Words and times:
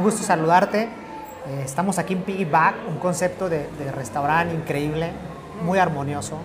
Un 0.00 0.04
gusto, 0.04 0.16
un 0.20 0.22
gusto 0.22 0.22
saludarte. 0.22 0.84
Eh, 0.84 1.62
estamos 1.62 1.98
aquí 1.98 2.14
en 2.14 2.22
Piggyback, 2.22 2.88
un 2.88 2.96
concepto 2.98 3.50
de, 3.50 3.68
de 3.78 3.92
restaurante 3.92 4.54
increíble, 4.54 5.10
muy 5.62 5.78
armonioso. 5.78 6.38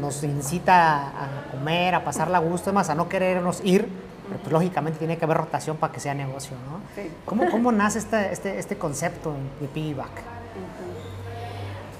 Nos 0.00 0.22
incita 0.22 1.08
a 1.08 1.50
comer, 1.50 1.96
a 1.96 2.04
pasarla 2.04 2.38
a 2.38 2.40
gusto, 2.40 2.70
además 2.70 2.90
a 2.90 2.94
no 2.94 3.08
querernos 3.08 3.60
ir, 3.64 3.88
pero 4.28 4.40
pues 4.40 4.52
lógicamente 4.52 5.00
tiene 5.00 5.18
que 5.18 5.24
haber 5.24 5.36
rotación 5.38 5.76
para 5.78 5.92
que 5.92 5.98
sea 5.98 6.14
negocio, 6.14 6.56
¿no? 6.70 6.80
Sí. 6.94 7.10
¿Cómo, 7.24 7.50
cómo 7.50 7.72
nace 7.82 7.98
este, 7.98 8.32
este, 8.32 8.58
este 8.58 8.78
concepto 8.78 9.34
de 9.60 9.66
Piggyback? 9.66 10.22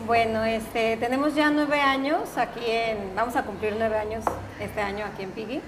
Bueno, 0.06 0.44
este, 0.44 0.96
tenemos 0.98 1.34
ya 1.34 1.50
nueve 1.50 1.80
años 1.80 2.36
aquí 2.36 2.64
en, 2.64 3.14
vamos 3.16 3.34
a 3.34 3.42
cumplir 3.42 3.74
nueve 3.76 3.98
años 3.98 4.24
este 4.60 4.80
año 4.80 5.04
aquí 5.04 5.24
en 5.24 5.30
Piggy. 5.30 5.60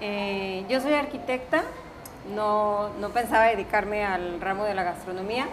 Eh, 0.00 0.64
yo 0.68 0.80
soy 0.80 0.94
arquitecta, 0.94 1.62
no, 2.34 2.90
no 3.00 3.10
pensaba 3.10 3.46
dedicarme 3.46 4.04
al 4.04 4.40
ramo 4.40 4.64
de 4.64 4.74
la 4.74 4.82
gastronomía, 4.82 5.46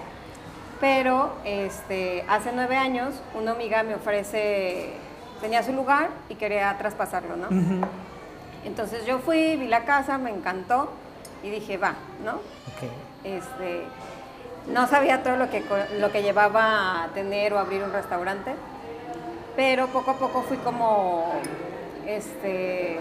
pero 0.80 1.34
este, 1.46 2.26
hace 2.28 2.52
nueve 2.54 2.76
años 2.76 3.14
una 3.34 3.52
amiga 3.52 3.84
me 3.84 3.96
ofrece, 3.96 4.94
tenía 5.42 5.64
su 5.64 5.74
lugar 5.74 6.10
y 6.30 6.36
quería 6.36 6.78
traspasarlo, 6.78 7.36
¿no? 7.36 7.48
Entonces 8.66 9.06
yo 9.06 9.20
fui, 9.20 9.56
vi 9.56 9.68
la 9.68 9.86
casa, 9.86 10.18
me 10.18 10.32
encantó 10.32 10.90
y 11.44 11.50
dije, 11.50 11.78
va, 11.78 11.94
¿no? 12.24 12.40
Este, 13.24 13.84
no 14.68 14.88
sabía 14.88 15.24
todo 15.24 15.38
lo 15.38 15.50
que, 15.50 15.64
lo 16.00 16.12
que 16.12 16.24
llevaba 16.24 17.04
a 17.04 17.08
tener 17.10 17.54
o 17.54 17.60
abrir 17.60 17.84
un 17.84 17.94
restaurante, 17.94 18.56
pero 19.56 19.88
poco 19.88 20.12
a 20.12 20.14
poco 20.16 20.42
fui 20.42 20.58
como, 20.58 21.34
este, 22.08 23.00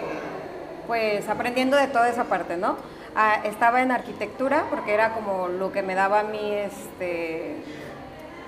pues 0.87 1.29
aprendiendo 1.29 1.77
de 1.77 1.89
toda 1.89 2.09
esa 2.09 2.25
parte, 2.25 2.57
¿no? 2.57 2.77
Ah, 3.17 3.37
estaba 3.45 3.81
en 3.83 3.93
arquitectura 3.93 4.65
porque 4.71 4.93
era 4.93 5.13
como 5.15 5.49
lo 5.49 5.71
que 5.71 5.83
me 5.83 5.95
daba 5.95 6.21
a 6.21 6.25
mí, 6.25 6.53
este, 6.53 7.57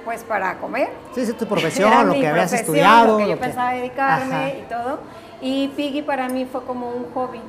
pues 0.04 0.24
para 0.24 0.58
comer. 0.58 0.88
Sí, 1.14 1.20
es 1.20 1.28
tu 1.36 1.44
Era 1.44 1.48
profesión, 1.54 2.06
lo 2.08 2.12
mi 2.14 2.20
que 2.20 2.28
habías 2.28 2.52
estudiado. 2.52 3.12
Lo 3.12 3.18
que 3.18 3.24
yo 3.24 3.30
lo 3.30 3.36
que- 3.40 3.44
pensaba 3.46 3.72
dedicarme 3.72 4.34
Ajá. 4.34 4.48
y 4.50 4.62
todo. 4.68 4.98
Y 5.40 5.68
Piggy 5.68 6.02
para 6.02 6.28
mí 6.28 6.46
fue 6.50 6.64
como 6.64 6.88
un 6.90 7.12
hobby, 7.12 7.40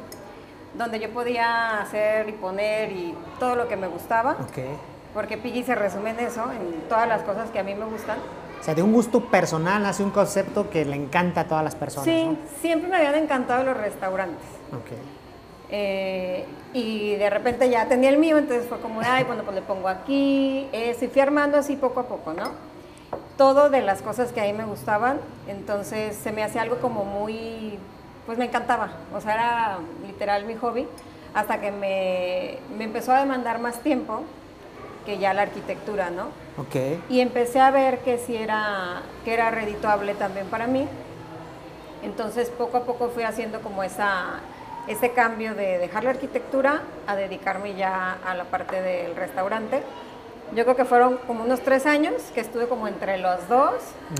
donde 0.75 0.99
yo 0.99 1.09
podía 1.09 1.81
hacer 1.81 2.29
y 2.29 2.33
poner 2.33 2.91
y 2.91 3.15
todo 3.39 3.55
lo 3.55 3.67
que 3.67 3.75
me 3.77 3.87
gustaba. 3.87 4.31
Ok. 4.33 4.59
Porque 5.13 5.37
Piggy 5.37 5.63
se 5.63 5.73
resume 5.73 6.11
en 6.11 6.19
eso, 6.19 6.43
en 6.51 6.81
todas 6.87 7.07
las 7.07 7.23
cosas 7.23 7.49
que 7.49 7.57
a 7.59 7.63
mí 7.63 7.73
me 7.73 7.85
gustan. 7.85 8.17
O 8.59 8.63
sea, 8.63 8.75
de 8.75 8.83
un 8.83 8.91
gusto 8.93 9.21
personal 9.21 9.83
hace 9.85 10.03
un 10.03 10.11
concepto 10.11 10.69
que 10.69 10.83
le 10.85 10.95
encanta 10.95 11.41
a 11.41 11.43
todas 11.45 11.63
las 11.63 11.75
personas. 11.75 12.05
Sí, 12.05 12.37
siempre 12.61 12.89
me 12.89 12.97
habían 12.97 13.15
encantado 13.15 13.63
los 13.63 13.75
restaurantes. 13.77 14.45
¿no? 14.71 14.79
Eh, 15.69 16.45
y 16.73 17.15
de 17.15 17.29
repente 17.29 17.69
ya 17.69 17.87
tenía 17.87 18.09
el 18.09 18.17
mío, 18.17 18.37
entonces 18.37 18.67
fue 18.67 18.79
como, 18.79 19.01
ay, 19.03 19.23
bueno, 19.25 19.43
pues 19.43 19.55
le 19.55 19.61
pongo 19.61 19.87
aquí, 19.87 20.67
eso, 20.71 21.05
y 21.05 21.07
fui 21.07 21.21
armando 21.21 21.57
así 21.57 21.75
poco 21.75 21.99
a 21.99 22.07
poco, 22.07 22.33
¿no? 22.33 22.51
Todo 23.37 23.69
de 23.69 23.81
las 23.81 24.01
cosas 24.01 24.31
que 24.31 24.41
a 24.41 24.45
mí 24.45 24.53
me 24.53 24.65
gustaban, 24.65 25.19
entonces 25.47 26.15
se 26.15 26.31
me 26.31 26.43
hacía 26.43 26.61
algo 26.61 26.77
como 26.77 27.03
muy, 27.03 27.77
pues 28.25 28.37
me 28.37 28.45
encantaba, 28.45 28.91
o 29.13 29.19
sea, 29.19 29.33
era 29.33 29.77
literal 30.05 30.45
mi 30.45 30.55
hobby, 30.55 30.87
hasta 31.33 31.59
que 31.59 31.71
me, 31.71 32.59
me 32.77 32.85
empezó 32.85 33.11
a 33.11 33.19
demandar 33.19 33.59
más 33.59 33.79
tiempo 33.81 34.21
que 35.05 35.17
ya 35.17 35.33
la 35.33 35.43
arquitectura, 35.43 36.09
¿no? 36.09 36.25
Ok. 36.57 36.75
Y 37.09 37.21
empecé 37.21 37.59
a 37.59 37.71
ver 37.71 37.99
que 37.99 38.17
sí 38.17 38.35
era, 38.35 39.01
que 39.23 39.33
era 39.33 39.51
redituable 39.51 40.15
también 40.15 40.47
para 40.47 40.67
mí. 40.67 40.85
Entonces 42.03 42.49
poco 42.49 42.77
a 42.77 42.83
poco 42.83 43.09
fui 43.09 43.23
haciendo 43.23 43.61
como 43.61 43.83
esa, 43.83 44.41
ese 44.87 45.11
cambio 45.11 45.53
de 45.53 45.77
dejar 45.77 46.03
la 46.03 46.11
arquitectura 46.11 46.81
a 47.05 47.15
dedicarme 47.15 47.75
ya 47.75 48.17
a 48.25 48.33
la 48.35 48.45
parte 48.45 48.81
del 48.81 49.15
restaurante. 49.15 49.83
Yo 50.55 50.63
creo 50.63 50.75
que 50.77 50.85
fueron 50.85 51.17
como 51.27 51.43
unos 51.43 51.59
tres 51.61 51.85
años 51.85 52.13
que 52.33 52.39
estuve 52.39 52.67
como 52.67 52.87
entre 52.87 53.17
los 53.17 53.47
dos, 53.49 53.73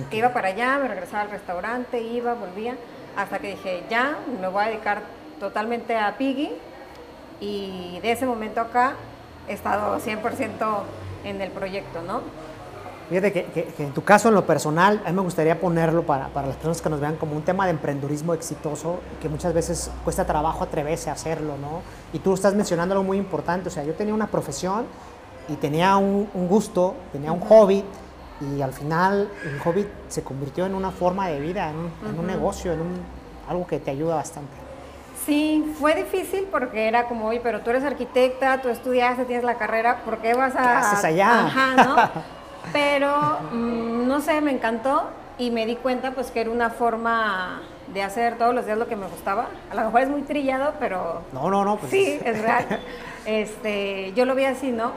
que 0.10 0.18
iba 0.18 0.34
para 0.34 0.50
allá, 0.50 0.78
me 0.78 0.90
regresaba 0.90 1.24
al 1.24 1.32
restaurante, 1.32 2.02
iba, 2.02 2.34
volvía, 2.34 2.76
hasta 3.16 3.40
que 3.40 3.52
dije, 3.52 3.84
ya, 3.90 4.18
me 4.42 4.50
voy 4.50 4.64
a 4.64 4.68
dedicar 4.68 5.02
totalmente 5.40 5.96
a 5.96 6.18
Piggy. 6.18 6.52
Y 7.40 8.00
de 8.02 8.12
ese 8.12 8.26
momento 8.26 8.60
acá 8.60 8.96
he 9.48 9.54
estado 9.54 10.00
100% 10.00 10.84
en 11.24 11.42
el 11.42 11.52
proyecto, 11.52 12.02
¿no? 12.02 12.22
Fíjate 13.10 13.32
que, 13.32 13.46
que- 13.46 13.64
que 13.66 13.84
en 13.84 13.94
tu 13.94 14.04
caso, 14.04 14.28
en 14.28 14.36
lo 14.36 14.46
personal, 14.46 15.02
a 15.06 15.10
mí 15.10 15.16
me 15.16 15.22
gustaría 15.22 15.60
ponerlo 15.60 16.04
para, 16.04 16.28
para 16.28 16.48
las 16.48 16.58
personas 16.58 16.82
que 16.82 16.90
nos 16.90 17.00
vean 17.00 17.16
como 17.16 17.36
un 17.36 17.42
tema 17.42 17.66
de 17.66 17.72
emprendurismo 17.72 18.34
exitoso, 18.34 19.00
que 19.22 19.30
muchas 19.30 19.54
veces 19.54 19.90
cuesta 20.04 20.26
trabajo 20.26 20.64
atreverse 20.66 21.10
a 21.10 21.14
hacerlo, 21.14 21.54
¿no? 21.58 21.82
Y 22.12 22.20
tú 22.20 22.34
estás 22.34 22.54
mencionando 22.54 22.94
algo 22.96 23.06
muy 23.06 23.18
importante, 23.18 23.70
o 23.70 23.72
sea, 23.72 23.84
yo 23.86 23.94
tenía 23.94 24.14
una 24.14 24.28
profesión 24.28 24.86
y 25.48 25.54
tenía 25.56 25.96
un, 25.96 26.30
un 26.34 26.48
gusto, 26.50 26.96
tenía 27.14 27.32
un 27.32 27.40
hobby, 27.40 27.86
y 28.42 28.62
al 28.62 28.74
final 28.74 29.30
el 29.46 29.58
hobby 29.60 29.88
se 30.10 30.22
convirtió 30.24 30.66
en 30.66 30.76
una 30.76 30.92
forma 30.92 31.28
de 31.30 31.40
vida, 31.40 31.70
en 31.70 31.76
un, 31.78 31.92
en 32.10 32.20
un 32.20 32.28
negocio, 32.28 32.74
en 32.74 32.82
un, 32.82 33.00
algo 33.48 33.66
que 33.66 33.80
te 33.80 33.90
ayuda 33.92 34.16
bastante. 34.16 34.52
Sí, 35.26 35.74
fue 35.80 35.96
difícil 35.96 36.48
porque 36.52 36.88
era 36.88 37.08
como, 37.08 37.28
oye, 37.28 37.40
pero 37.42 37.62
tú 37.62 37.70
eres 37.70 37.84
arquitecta, 37.84 38.62
tú 38.62 38.68
estudiaste, 38.70 39.26
tienes 39.26 39.44
la 39.46 39.56
carrera, 39.56 40.02
¿por 40.06 40.20
qué 40.20 40.34
vas 40.34 40.54
a...? 40.56 40.62
¿Qué 40.62 40.70
haces 40.70 41.04
allá? 41.06 41.46
Ajá, 41.48 41.76
¿no? 41.86 41.96
Pero, 42.74 43.40
mm, 43.52 44.08
no 44.08 44.22
sé, 44.22 44.42
me 44.42 44.52
encantó 44.52 45.10
y 45.38 45.52
me 45.52 45.66
di 45.66 45.76
cuenta 45.76 46.12
pues 46.12 46.32
que 46.32 46.42
era 46.42 46.50
una 46.50 46.70
forma 46.70 47.62
de 47.94 48.04
hacer 48.04 48.38
todos 48.38 48.54
los 48.54 48.66
días 48.66 48.78
lo 48.78 48.88
que 48.88 48.96
me 48.96 49.08
gustaba. 49.08 49.48
A 49.72 49.76
lo 49.76 49.86
mejor 49.86 50.02
es 50.02 50.10
muy 50.10 50.22
trillado, 50.24 50.74
pero 50.80 51.22
No, 51.32 51.50
no, 51.50 51.64
no, 51.64 51.78
pues 51.78 51.92
sí, 51.92 52.20
es 52.24 52.42
real. 52.42 52.66
Este, 53.26 54.14
yo 54.14 54.24
lo 54.24 54.36
vi 54.36 54.46
así, 54.46 54.72
¿no? 54.72 54.94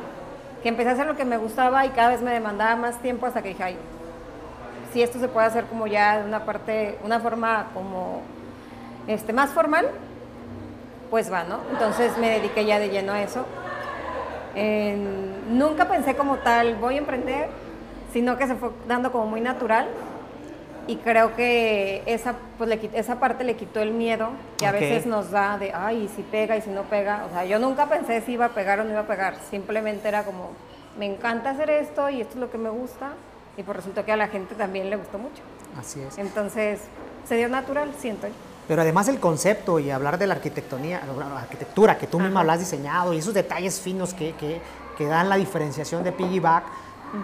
Que 0.62 0.68
empecé 0.68 0.90
a 0.90 0.92
hacer 0.92 1.06
lo 1.06 1.16
que 1.16 1.24
me 1.24 1.36
gustaba 1.36 1.84
y 1.84 1.88
cada 1.88 2.10
vez 2.10 2.22
me 2.22 2.30
demandaba 2.30 2.76
más 2.76 2.98
tiempo 3.02 3.26
hasta 3.26 3.42
que 3.42 3.48
dije, 3.48 3.64
ay, 3.64 3.76
si 4.92 5.02
esto 5.02 5.18
se 5.18 5.26
puede 5.26 5.48
hacer 5.48 5.64
como 5.64 5.88
ya 5.88 6.18
de 6.18 6.26
una 6.26 6.44
parte, 6.44 6.96
una 7.02 7.18
forma 7.18 7.66
como 7.74 8.22
este, 9.08 9.32
más 9.32 9.50
formal, 9.50 9.88
pues 11.10 11.32
va, 11.32 11.42
¿no? 11.42 11.58
Entonces 11.72 12.16
me 12.18 12.30
dediqué 12.30 12.64
ya 12.64 12.78
de 12.78 12.88
lleno 12.90 13.12
a 13.12 13.20
eso. 13.20 13.44
En- 14.54 15.58
nunca 15.58 15.88
pensé 15.88 16.14
como 16.16 16.36
tal, 16.38 16.76
voy 16.76 16.96
a 16.96 16.98
emprender, 16.98 17.48
sino 18.12 18.36
que 18.36 18.46
se 18.46 18.54
fue 18.54 18.70
dando 18.88 19.12
como 19.12 19.26
muy 19.26 19.40
natural. 19.40 19.86
Y 20.86 20.96
creo 20.96 21.36
que 21.36 22.02
esa, 22.06 22.34
pues, 22.58 22.68
le 22.68 22.80
esa 22.94 23.20
parte 23.20 23.44
le 23.44 23.54
quitó 23.54 23.80
el 23.80 23.92
miedo 23.92 24.30
que 24.58 24.66
a 24.66 24.70
Ok. 24.70 24.80
veces 24.80 25.06
nos 25.06 25.30
da 25.30 25.56
de, 25.56 25.72
ay, 25.72 26.04
¿y 26.04 26.08
si 26.08 26.22
pega 26.22 26.56
y 26.56 26.62
si 26.62 26.70
no 26.70 26.82
pega. 26.84 27.26
O 27.30 27.32
sea, 27.32 27.44
yo 27.44 27.58
nunca 27.60 27.86
pensé 27.86 28.20
si 28.22 28.32
iba 28.32 28.46
a 28.46 28.48
pegar 28.48 28.80
o 28.80 28.84
no 28.84 28.90
iba 28.90 29.00
a 29.00 29.06
pegar. 29.06 29.34
Simplemente 29.50 30.08
era 30.08 30.24
como, 30.24 30.50
me 30.98 31.06
encanta 31.06 31.50
hacer 31.50 31.70
esto 31.70 32.10
y 32.10 32.20
esto 32.20 32.34
es 32.34 32.40
lo 32.40 32.50
que 32.50 32.58
me 32.58 32.70
gusta. 32.70 33.10
Y 33.56 33.62
pues 33.62 33.76
resultó 33.76 34.04
que 34.04 34.10
a 34.12 34.16
la 34.16 34.28
gente 34.28 34.54
también 34.56 34.90
le 34.90 34.96
gustó 34.96 35.18
mucho. 35.18 35.42
así 35.78 36.00
es. 36.00 36.18
Entonces, 36.18 36.80
se 37.24 37.36
dio 37.36 37.48
natural, 37.48 37.92
siento 37.98 38.26
yo. 38.26 38.32
Pero 38.70 38.82
además 38.82 39.08
el 39.08 39.18
concepto 39.18 39.80
y 39.80 39.90
hablar 39.90 40.16
de 40.16 40.28
la 40.28 40.34
arquitectonía, 40.34 41.00
la 41.18 41.40
arquitectura 41.40 41.98
que 41.98 42.06
tú 42.06 42.20
misma 42.20 42.44
lo 42.44 42.52
has 42.52 42.60
diseñado 42.60 43.12
y 43.12 43.18
esos 43.18 43.34
detalles 43.34 43.80
finos 43.80 44.14
que, 44.14 44.30
que- 44.36 44.60
que 44.96 45.06
dan 45.06 45.28
la 45.28 45.34
diferenciación 45.34 46.04
de 46.04 46.12
piggyback, 46.12 46.62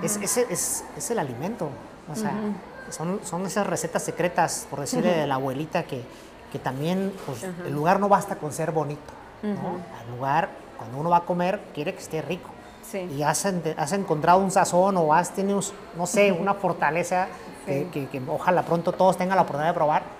es, 0.03 0.17
es, 0.17 0.37
es- 0.39 0.85
es 0.97 1.11
el 1.13 1.21
alimento. 1.21 1.69
O 2.11 2.17
sea, 2.17 2.33
son, 2.91 3.21
son 3.23 3.47
esas 3.47 3.65
recetas 3.65 4.03
secretas, 4.03 4.67
por 4.69 4.81
decirle 4.81 5.13
de 5.15 5.25
la 5.29 5.37
abuelita, 5.37 5.85
que, 5.85 6.03
que 6.51 6.59
también 6.59 7.13
pues, 7.25 7.45
el 7.65 7.73
lugar 7.73 8.01
no 8.01 8.09
basta 8.09 8.35
con 8.35 8.53
ser 8.53 8.73
bonito. 8.73 9.13
¿no? 9.45 9.77
El 10.05 10.17
lugar, 10.17 10.49
cuando 10.77 10.99
uno 10.99 11.11
va 11.11 11.19
a 11.19 11.25
comer, 11.25 11.61
quiere 11.73 11.95
que 11.95 12.01
esté 12.01 12.23
rico. 12.23 12.51
Sí. 12.91 12.99
Y 13.17 13.23
has, 13.23 13.47
has 13.77 13.93
encontrado 13.93 14.41
un 14.41 14.51
sazón 14.51 14.97
o 14.97 15.15
has 15.15 15.31
tenido, 15.33 15.61
no 15.97 16.09
sé, 16.09 16.33
una 16.33 16.55
fortaleza 16.55 17.29
Sí. 17.67 17.89
que- 17.93 18.09
que 18.09 18.21
ojalá 18.29 18.63
pronto 18.63 18.91
todos 18.93 19.17
tengan 19.17 19.37
la 19.37 19.43
oportunidad 19.43 19.71
de 19.71 19.75
probar. 19.75 20.16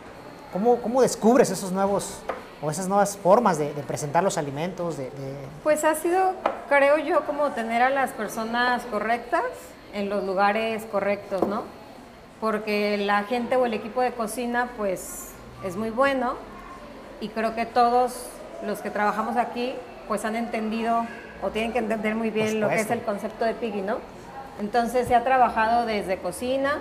¿Cómo, 0.53 0.77
cómo 0.79 1.03
descubres 1.03 1.51
esos 1.51 1.73
nuevos 1.73 2.21
o 2.63 2.71
esas 2.71 2.89
nuevas 2.89 3.17
formas 3.17 3.59
de, 3.59 3.75
de 3.75 3.83
presentar 3.83 4.23
los 4.23 4.39
alimentos? 4.39 4.97
De, 4.97 5.05
de- 5.05 5.37
Pues 5.63 5.85
ha 5.85 5.95
sido, 5.95 6.33
creo 6.69 6.99
yo, 6.99 7.25
como 7.27 7.51
tener 7.51 7.83
a 7.83 7.91
las 7.91 8.11
personas 8.11 8.83
correctas 8.87 9.43
en 9.93 10.09
los 10.09 10.25
lugares 10.25 10.85
correctos, 10.87 11.47
¿no? 11.47 11.63
Porque 12.41 12.97
la 12.99 13.25
gente 13.25 13.57
o 13.57 13.67
el 13.67 13.75
equipo 13.75 14.01
de 14.03 14.13
cocina, 14.13 14.69
pues, 14.77 15.31
es 15.65 15.77
muy 15.77 15.91
bueno 15.91 16.35
y 17.21 17.29
creo 17.29 17.55
que 17.55 17.65
todos 17.67 18.27
los 18.65 18.81
que 18.81 18.91
trabajamos 18.91 19.37
aquí, 19.37 19.75
pues, 20.09 20.25
han 20.25 20.37
entendido 20.37 21.07
o 21.43 21.51
tienen 21.51 21.73
que 21.73 21.79
entender 21.79 22.15
muy 22.15 22.31
bien 22.31 22.61
lo 22.61 22.69
que 22.69 22.81
es 22.81 22.91
el 22.91 23.03
concepto 23.03 23.45
de 23.45 23.55
Piggy, 23.55 23.83
¿no? 23.83 23.99
Entonces 24.61 25.07
se 25.09 25.15
ha 25.15 25.23
trabajado 25.25 25.85
desde 25.87 26.17
cocina, 26.19 26.79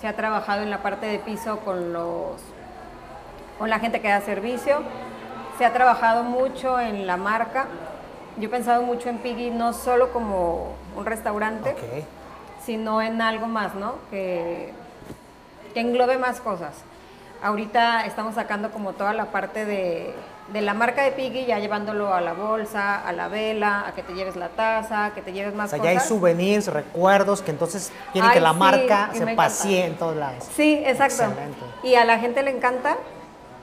se 0.00 0.08
ha 0.08 0.16
trabajado 0.16 0.62
en 0.62 0.70
la 0.70 0.82
parte 0.82 1.06
de 1.06 1.18
piso 1.18 1.58
con 1.60 1.92
los 1.92 2.36
con 3.58 3.70
la 3.70 3.78
gente 3.78 4.00
que 4.00 4.08
da 4.08 4.20
servicio. 4.20 4.82
Se 5.58 5.64
ha 5.64 5.72
trabajado 5.72 6.22
mucho 6.24 6.80
en 6.80 7.06
la 7.06 7.16
marca. 7.16 7.66
Yo 8.38 8.46
he 8.46 8.50
pensado 8.50 8.82
mucho 8.82 9.08
en 9.08 9.18
Piggy 9.18 9.50
no 9.50 9.72
solo 9.72 10.12
como 10.12 10.72
un 10.96 11.04
restaurante, 11.04 11.70
Ok. 11.70 12.04
sino 12.64 13.02
en 13.02 13.20
algo 13.20 13.46
más, 13.46 13.74
¿no? 13.74 13.94
Que, 14.10 14.72
que 15.74 15.80
englobe 15.80 16.18
más 16.18 16.40
cosas. 16.40 16.72
Ahorita 17.42 18.06
estamos 18.06 18.34
sacando 18.36 18.70
como 18.70 18.92
toda 18.92 19.12
la 19.12 19.26
parte 19.26 19.64
de, 19.64 20.14
de 20.52 20.60
la 20.62 20.74
marca 20.74 21.02
de 21.02 21.10
Piggy 21.12 21.44
ya 21.44 21.58
llevándolo 21.58 22.14
a 22.14 22.20
la 22.20 22.32
bolsa, 22.34 23.06
a 23.06 23.12
la 23.12 23.28
vela, 23.28 23.84
a 23.86 23.92
que 23.92 24.02
te 24.02 24.14
lleves 24.14 24.36
la 24.36 24.48
taza, 24.48 25.10
que 25.14 25.22
te 25.22 25.32
lleves 25.32 25.52
más 25.54 25.66
O 25.66 25.70
sea, 25.70 25.78
cosas. 25.80 25.92
ya 25.94 26.00
hay 26.00 26.06
souvenirs, 26.06 26.68
recuerdos, 26.68 27.42
que 27.42 27.50
entonces 27.50 27.92
quieren 28.12 28.30
Ay, 28.30 28.34
que 28.36 28.40
la 28.40 28.52
sí, 28.52 28.58
marca 28.58 29.10
se 29.12 29.26
pasee 29.34 29.86
en 29.86 29.96
todos 29.96 30.16
lados. 30.16 30.44
Sí, 30.54 30.82
exacto. 30.86 31.24
Excelente. 31.24 31.58
Y 31.82 31.96
a 31.96 32.04
la 32.04 32.18
gente 32.18 32.42
le 32.42 32.50
encanta. 32.52 32.96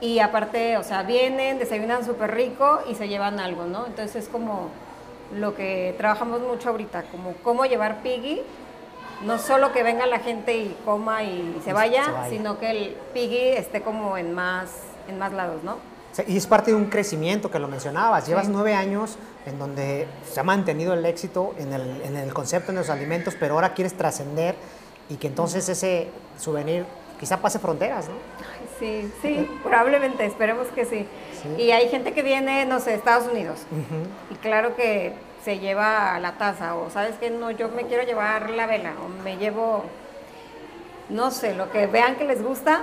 Y 0.00 0.18
aparte, 0.20 0.76
o 0.78 0.82
sea, 0.82 1.02
vienen, 1.02 1.58
desayunan 1.58 2.04
súper 2.04 2.34
rico 2.34 2.80
y 2.90 2.94
se 2.94 3.08
llevan 3.08 3.38
algo, 3.38 3.64
¿no? 3.66 3.86
Entonces 3.86 4.24
es 4.24 4.28
como 4.28 4.68
lo 5.36 5.54
que 5.54 5.94
trabajamos 5.98 6.40
mucho 6.40 6.70
ahorita, 6.70 7.04
como 7.10 7.34
cómo 7.42 7.64
llevar 7.66 8.02
Piggy, 8.02 8.40
no 9.24 9.38
solo 9.38 9.72
que 9.72 9.82
venga 9.82 10.06
la 10.06 10.18
gente 10.18 10.56
y 10.56 10.74
coma 10.84 11.22
y 11.22 11.60
se 11.64 11.72
vaya, 11.74 12.04
se 12.06 12.10
vaya. 12.12 12.30
sino 12.30 12.58
que 12.58 12.70
el 12.70 12.96
Piggy 13.12 13.48
esté 13.50 13.82
como 13.82 14.16
en 14.16 14.32
más, 14.32 14.70
en 15.08 15.18
más 15.18 15.32
lados, 15.32 15.62
¿no? 15.62 15.76
Y 16.26 16.36
es 16.38 16.46
parte 16.46 16.70
de 16.72 16.76
un 16.76 16.86
crecimiento 16.86 17.50
que 17.50 17.58
lo 17.58 17.68
mencionabas. 17.68 18.26
Llevas 18.26 18.46
Sí. 18.46 18.52
nueve 18.52 18.74
años 18.74 19.16
en 19.46 19.58
donde 19.58 20.08
se 20.28 20.40
ha 20.40 20.42
mantenido 20.42 20.92
el 20.94 21.04
éxito 21.06 21.54
en 21.58 21.72
el, 21.72 22.00
en 22.02 22.16
el 22.16 22.32
concepto 22.34 22.72
de 22.72 22.78
los 22.78 22.90
alimentos, 22.90 23.36
pero 23.38 23.54
ahora 23.54 23.74
quieres 23.74 23.94
trascender 23.96 24.54
y 25.08 25.16
que 25.16 25.28
entonces 25.28 25.68
ese 25.68 26.08
souvenir 26.38 26.84
quizá 27.20 27.36
pase 27.36 27.58
fronteras, 27.58 28.08
¿no? 28.08 28.14
Ay, 28.14 28.66
Sí, 28.80 29.12
sí, 29.22 29.48
probablemente, 29.62 30.24
esperemos 30.24 30.66
que 30.68 30.84
sí. 30.84 31.06
Sí. 31.40 31.62
Y 31.62 31.70
hay 31.70 31.88
gente 31.88 32.12
que 32.12 32.22
viene, 32.22 32.64
no 32.66 32.80
sé, 32.80 32.90
de 32.90 32.96
Estados 32.96 33.28
Unidos. 33.30 33.64
Y 34.30 34.34
claro 34.36 34.74
que 34.74 35.12
se 35.44 35.60
lleva 35.60 36.18
la 36.18 36.32
taza, 36.32 36.74
o 36.74 36.90
sabes 36.90 37.14
que 37.16 37.30
no, 37.30 37.52
yo 37.52 37.68
me 37.68 37.84
quiero 37.84 38.02
llevar 38.02 38.50
la 38.50 38.66
vela, 38.66 38.94
o 39.04 39.22
me 39.22 39.36
llevo, 39.36 39.84
no 41.08 41.30
sé, 41.30 41.54
lo 41.54 41.70
que 41.70 41.86
vean 41.86 42.16
que 42.16 42.24
les 42.24 42.42
gusta. 42.42 42.80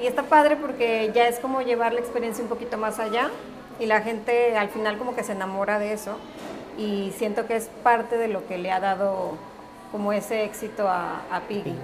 Y 0.00 0.06
está 0.06 0.22
padre 0.22 0.54
porque 0.54 1.10
ya 1.12 1.26
es 1.26 1.40
como 1.40 1.60
llevar 1.60 1.92
la 1.92 1.98
experiencia 1.98 2.44
un 2.44 2.48
poquito 2.48 2.78
más 2.78 3.00
allá 3.00 3.30
y 3.80 3.86
la 3.86 4.00
gente 4.00 4.56
al 4.56 4.68
final 4.68 4.96
como 4.96 5.16
que 5.16 5.24
se 5.24 5.32
enamora 5.32 5.80
de 5.80 5.92
eso 5.92 6.16
y 6.76 7.12
siento 7.16 7.46
que 7.46 7.56
es 7.56 7.68
parte 7.82 8.16
de 8.16 8.28
lo 8.28 8.46
que 8.46 8.58
le 8.58 8.70
ha 8.70 8.78
dado 8.78 9.36
como 9.92 10.12
ese 10.12 10.44
éxito 10.44 10.86
a, 10.88 11.22
a 11.30 11.40
Piggy. 11.48 11.74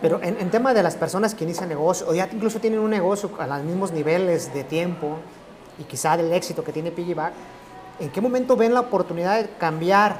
Pero 0.00 0.20
en, 0.22 0.40
en 0.40 0.50
tema 0.50 0.72
de 0.74 0.82
las 0.82 0.96
personas 0.96 1.34
que 1.34 1.44
inician 1.44 1.68
negocio, 1.68 2.06
o 2.08 2.14
ya 2.14 2.28
incluso 2.32 2.60
tienen 2.60 2.80
un 2.80 2.90
negocio 2.90 3.30
a 3.38 3.46
los 3.46 3.62
mismos 3.62 3.92
niveles 3.92 4.52
de 4.54 4.64
tiempo 4.64 5.16
y 5.78 5.84
quizá 5.84 6.16
del 6.16 6.32
éxito 6.32 6.62
que 6.62 6.72
tiene 6.72 6.90
Piggyback, 6.90 7.32
¿en 8.00 8.10
qué 8.10 8.20
momento 8.20 8.56
ven 8.56 8.74
la 8.74 8.80
oportunidad 8.80 9.40
de 9.42 9.48
cambiar? 9.58 10.18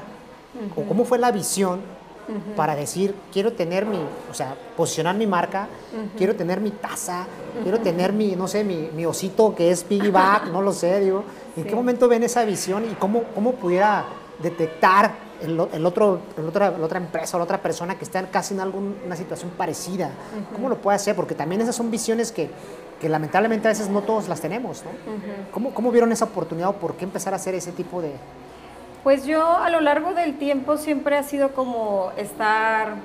¿O 0.75 0.83
cómo 0.83 1.05
fue 1.05 1.17
la 1.19 1.31
visión 1.31 1.79
para 2.55 2.75
decir, 2.75 3.15
quiero 3.33 3.53
tener 3.53 3.87
mi, 3.87 3.97
o 4.29 4.33
sea, 4.35 4.55
posicionar 4.77 5.15
mi 5.15 5.25
marca, 5.25 5.67
quiero 6.15 6.35
tener 6.35 6.59
mi 6.61 6.69
taza, 6.69 7.25
quiero 7.63 7.79
tener 7.79 8.13
mi, 8.13 8.35
no 8.35 8.47
sé, 8.47 8.63
mi, 8.63 8.87
mi 8.95 9.03
osito 9.05 9.55
que 9.55 9.71
es 9.71 9.83
Piggyback, 9.83 10.45
no 10.51 10.61
lo 10.61 10.71
sé, 10.73 10.99
digo. 10.99 11.23
¿En 11.55 11.63
Sí. 11.63 11.69
qué 11.69 11.75
momento 11.75 12.07
ven 12.07 12.21
esa 12.23 12.43
visión 12.45 12.85
y 12.85 12.93
cómo, 12.95 13.23
cómo 13.33 13.53
pudiera 13.53 14.05
detectar 14.43 15.11
el, 15.41 15.59
el 15.73 15.85
otro, 15.85 16.19
el 16.37 16.47
otra, 16.47 16.71
la 16.71 16.85
otra 16.85 16.99
empresa 16.99 17.37
o 17.37 17.39
la 17.39 17.43
otra 17.43 17.61
persona 17.61 17.95
que 17.95 18.03
está 18.03 18.21
casi 18.27 18.53
en 18.53 18.59
alguna 18.59 19.15
situación 19.15 19.51
parecida? 19.51 20.11
¿Cómo 20.53 20.69
lo 20.69 20.77
puede 20.77 20.95
hacer? 20.95 21.15
Porque 21.15 21.35
también 21.35 21.61
esas 21.61 21.75
son 21.75 21.91
visiones 21.91 22.31
que, 22.31 22.49
que 22.99 23.09
lamentablemente 23.09 23.67
a 23.67 23.71
veces 23.71 23.89
no 23.89 24.01
todos 24.01 24.27
las 24.27 24.41
tenemos, 24.41 24.83
¿no? 24.83 24.91
¿Cómo, 25.51 25.73
¿Cómo 25.73 25.91
vieron 25.91 26.11
esa 26.11 26.25
oportunidad 26.25 26.69
o 26.69 26.73
por 26.73 26.95
qué 26.95 27.05
empezar 27.05 27.33
a 27.33 27.37
hacer 27.37 27.55
ese 27.55 27.71
tipo 27.71 28.01
de... 28.01 28.13
Pues 29.03 29.25
yo 29.25 29.57
a 29.57 29.69
lo 29.69 29.79
largo 29.79 30.13
del 30.13 30.37
tiempo 30.37 30.77
siempre 30.77 31.15
ha 31.17 31.23
sido 31.23 31.53
como 31.53 32.11
estar 32.17 32.95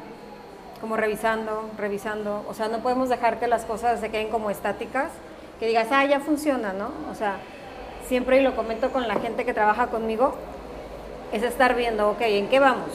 como 0.81 0.97
revisando, 0.99 1.71
revisando, 1.79 2.45
o 2.47 2.53
sea, 2.53 2.69
no 2.69 2.81
podemos 2.81 3.09
dejar 3.09 3.39
que 3.39 3.47
las 3.47 3.65
cosas 3.65 4.01
se 4.01 4.11
queden 4.11 4.29
como 4.29 4.51
estáticas, 4.51 5.11
que 5.59 5.67
digas, 5.67 5.87
ah, 5.91 6.05
ya 6.05 6.21
funciona, 6.21 6.75
¿no? 6.75 6.91
O 7.11 7.15
sea, 7.15 7.39
siempre 8.07 8.39
y 8.39 8.43
lo 8.43 8.55
comento 8.55 8.91
con 8.93 9.09
la 9.09 9.15
gente 9.15 9.47
que 9.47 9.55
trabaja 9.55 9.87
conmigo, 9.87 10.35
es 11.35 11.43
estar 11.43 11.75
viendo, 11.75 12.11
ok, 12.11 12.21
¿en 12.23 12.49
qué 12.49 12.59
vamos? 12.61 12.89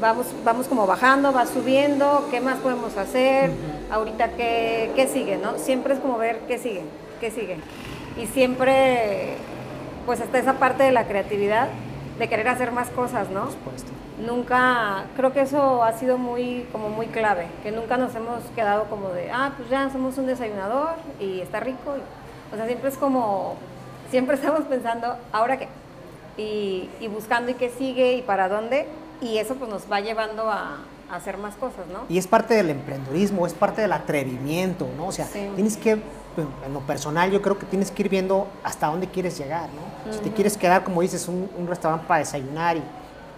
Vamos, 0.00 0.26
vamos 0.44 0.66
como 0.68 0.86
bajando, 0.86 1.32
va 1.32 1.46
subiendo, 1.46 2.28
¿qué 2.30 2.40
más 2.40 2.58
podemos 2.58 2.96
hacer? 2.98 3.50
Ahorita, 3.90 4.28
¿qué, 4.36 4.90
¿qué 4.94 5.08
sigue, 5.08 5.36
no? 5.38 5.58
Siempre 5.58 5.94
es 5.94 6.00
como 6.00 6.18
ver 6.18 6.40
qué 6.46 6.58
sigue, 6.58 6.82
qué 7.20 7.30
sigue. 7.30 7.56
Y 8.20 8.26
siempre, 8.26 9.34
pues 10.04 10.20
está 10.20 10.38
esa 10.38 10.54
parte 10.54 10.82
de 10.82 10.92
la 10.92 11.04
creatividad, 11.06 11.68
de 12.18 12.28
querer 12.28 12.48
hacer 12.48 12.72
más 12.72 12.88
cosas, 12.90 13.30
¿no? 13.30 13.50
Supuesto. 13.50 13.90
Nunca, 14.26 15.04
creo 15.16 15.32
que 15.32 15.40
eso 15.42 15.82
ha 15.82 15.92
sido 15.94 16.18
muy, 16.18 16.66
como 16.72 16.88
muy 16.90 17.06
clave, 17.06 17.46
que 17.62 17.70
nunca 17.72 17.96
nos 17.96 18.14
hemos 18.14 18.42
quedado 18.54 18.84
como 18.84 19.08
de, 19.10 19.30
ah, 19.30 19.52
pues 19.56 19.68
ya 19.70 19.90
somos 19.90 20.16
un 20.18 20.26
desayunador 20.26 20.90
y 21.20 21.40
está 21.40 21.60
rico. 21.60 21.96
y- 21.96 22.54
o 22.54 22.56
sea, 22.56 22.66
siempre 22.66 22.88
es 22.90 22.96
como, 22.96 23.56
siempre 24.10 24.34
estamos 24.36 24.60
pensando, 24.66 25.16
¿ahora 25.32 25.58
qué? 25.58 25.68
Y, 26.36 26.88
y 27.00 27.08
buscando 27.08 27.50
y 27.50 27.54
qué 27.54 27.70
sigue 27.70 28.14
y 28.14 28.22
para 28.22 28.48
dónde, 28.48 28.86
y 29.20 29.38
eso 29.38 29.54
pues 29.54 29.70
nos 29.70 29.90
va 29.90 30.00
llevando 30.00 30.50
a, 30.50 30.76
a 31.10 31.16
hacer 31.16 31.38
más 31.38 31.54
cosas, 31.56 31.86
¿no? 31.90 32.00
Y 32.08 32.18
es 32.18 32.26
parte 32.26 32.54
del 32.54 32.68
emprendedurismo, 32.70 33.46
es 33.46 33.54
parte 33.54 33.80
del 33.80 33.92
atrevimiento, 33.92 34.86
¿no? 34.96 35.06
O 35.06 35.12
sea, 35.12 35.24
Sí. 35.26 35.48
tienes 35.54 35.76
que, 35.78 35.92
en 35.92 36.74
lo 36.74 36.80
personal, 36.80 37.30
yo 37.30 37.40
creo 37.40 37.58
que 37.58 37.64
tienes 37.66 37.90
que 37.90 38.02
ir 38.02 38.08
viendo 38.10 38.46
hasta 38.64 38.88
dónde 38.88 39.06
quieres 39.08 39.38
llegar, 39.38 39.68
¿no? 39.70 40.12
Si 40.12 40.18
te 40.20 40.30
quieres 40.32 40.56
quedar, 40.58 40.84
como 40.84 41.00
dices, 41.00 41.26
un, 41.28 41.48
un 41.56 41.66
restaurante 41.66 42.04
para 42.06 42.20
desayunar 42.20 42.76
y, 42.76 42.82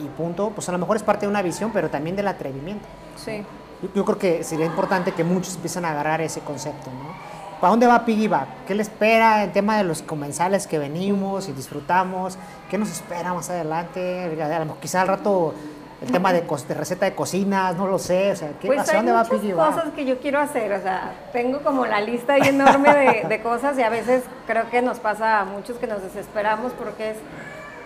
y 0.01 0.05
punto, 0.17 0.51
pues 0.55 0.69
a 0.69 0.73
lo 0.73 0.79
mejor 0.79 0.97
es 0.97 1.03
parte 1.05 1.27
de 1.27 1.31
una 1.31 1.43
visión, 1.43 1.71
pero 1.73 1.89
también 1.91 2.17
del 2.17 2.27
atrevimiento. 2.27 2.87
Sí. 3.17 3.45
Yo, 3.83 3.89
yo 3.95 4.05
creo 4.05 4.19
que 4.19 4.43
sería 4.43 4.67
importante 4.67 5.13
que 5.13 5.23
muchos 5.23 5.55
empiecen 5.55 5.85
a 5.85 5.91
agarrar 5.93 6.21
ese 6.21 6.41
concepto, 6.41 6.91
¿no? 6.91 7.38
¿Para 7.61 7.71
dónde 7.71 7.89
va 7.89 8.05
Piggyback? 8.05 8.67
¿Qué 8.67 8.75
le 8.75 8.83
espera 8.83 9.43
en 9.43 9.53
tema 9.53 9.77
de 9.77 9.85
los 9.85 10.03
comensales 10.03 10.69
que 10.69 10.79
venimos 10.79 11.49
y 11.49 11.53
disfrutamos? 11.53 12.39
¿Qué 12.71 12.79
nos 12.79 12.91
espera 12.91 13.35
más 13.35 13.51
adelante? 13.51 14.39
Quizá 14.81 15.03
al 15.03 15.09
rato 15.09 15.55
el 16.01 16.13
tema 16.13 16.33
de, 16.33 16.45
receta 16.69 17.07
de 17.07 17.17
cocinas, 17.17 17.75
no 17.75 17.89
lo 17.89 17.99
sé. 17.99 18.31
O 18.31 18.37
sea, 18.37 18.51
¿qué, 18.61 18.69
Pues 18.69 18.79
¿hacia 18.79 18.93
hay 18.93 18.99
dónde 18.99 19.13
va 19.13 19.25
Piggyback? 19.25 19.75
cosas 19.75 19.93
que 19.93 20.05
yo 20.05 20.21
quiero 20.21 20.39
hacer, 20.39 20.73
o 20.73 20.81
sea, 20.81 21.13
tengo 21.33 21.61
como 21.63 21.85
la 21.85 22.01
lista 22.01 22.35
ahí 22.35 22.43
enorme 22.49 22.95
de, 22.95 23.29
de 23.29 23.43
cosas 23.43 23.77
y 23.77 23.83
a 23.83 23.89
veces 23.89 24.23
creo 24.47 24.71
que 24.71 24.81
nos 24.81 25.01
pasa 25.01 25.41
a 25.41 25.45
muchos 25.45 25.79
que 25.79 25.89
nos 25.89 26.01
desesperamos 26.01 26.73
porque 26.75 27.11
es 27.11 27.17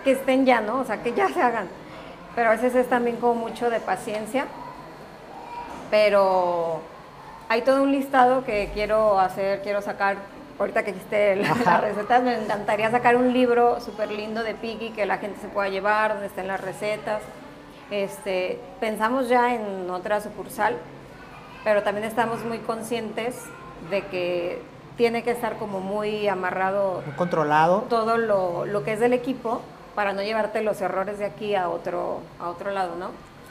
que 0.03 0.11
estén 0.11 0.45
ya, 0.45 0.61
¿no? 0.61 0.81
O 0.81 0.85
sea, 0.85 1.01
que 1.01 1.13
ya 1.13 1.29
se 1.29 1.41
hagan. 1.41 1.67
Pero 2.35 2.49
a 2.49 2.51
veces 2.51 2.75
es 2.75 2.87
también 2.87 3.17
como 3.17 3.33
mucho 3.33 3.71
de 3.71 3.79
paciencia, 3.79 4.45
pero 5.89 6.81
hay 7.53 7.61
todo 7.61 7.83
un 7.83 7.91
listado 7.91 8.43
que 8.43 8.71
quiero 8.73 9.19
hacer, 9.19 9.61
quiero 9.61 9.79
sacar, 9.83 10.17
ahorita 10.57 10.81
que 10.83 10.89
hiciste 10.89 11.35
la- 11.35 11.53
las 11.65 11.81
recetas, 11.81 12.23
me 12.23 12.33
encantaría 12.35 12.89
sacar 12.89 13.15
un 13.15 13.31
libro 13.31 13.79
súper 13.79 14.09
lindo 14.11 14.41
de 14.43 14.55
Piggy 14.55 14.89
que 14.89 15.05
la 15.05 15.19
gente 15.19 15.39
se 15.39 15.47
pueda 15.49 15.69
llevar, 15.69 16.13
donde 16.13 16.25
estén 16.25 16.47
las 16.47 16.59
recetas. 16.59 17.21
Este, 17.91 18.59
pensamos 18.79 19.29
ya 19.29 19.53
en 19.53 19.87
otra 19.91 20.19
sucursal, 20.19 20.77
pero 21.63 21.83
también 21.83 22.07
estamos 22.07 22.43
muy 22.43 22.57
conscientes 22.57 23.35
de 23.91 24.01
que 24.07 24.59
tiene 24.97 25.21
que 25.21 25.29
estar 25.29 25.57
como 25.57 25.79
muy 25.79 26.27
amarrado 26.27 27.03
Muy 27.05 27.15
controlado. 27.15 27.81
todo 27.87 28.17
lo, 28.17 28.65
lo 28.65 28.83
que 28.83 28.93
es 28.93 28.99
del 28.99 29.13
equipo 29.13 29.61
para 29.93 30.13
no 30.13 30.23
llevarte 30.23 30.63
los 30.63 30.81
errores 30.81 31.19
de 31.19 31.25
aquí 31.25 31.53
a 31.53 31.69
otro, 31.69 32.21
a 32.39 32.49
otro 32.49 32.71
lado, 32.71 32.95
¿no? 32.95 33.09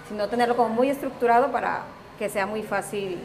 Sino 0.08 0.26
tenerlo 0.28 0.56
como 0.56 0.70
muy 0.70 0.88
estructurado 0.90 1.52
para 1.52 1.82
que 2.18 2.28
sea 2.28 2.46
muy 2.46 2.64
fácil 2.64 3.20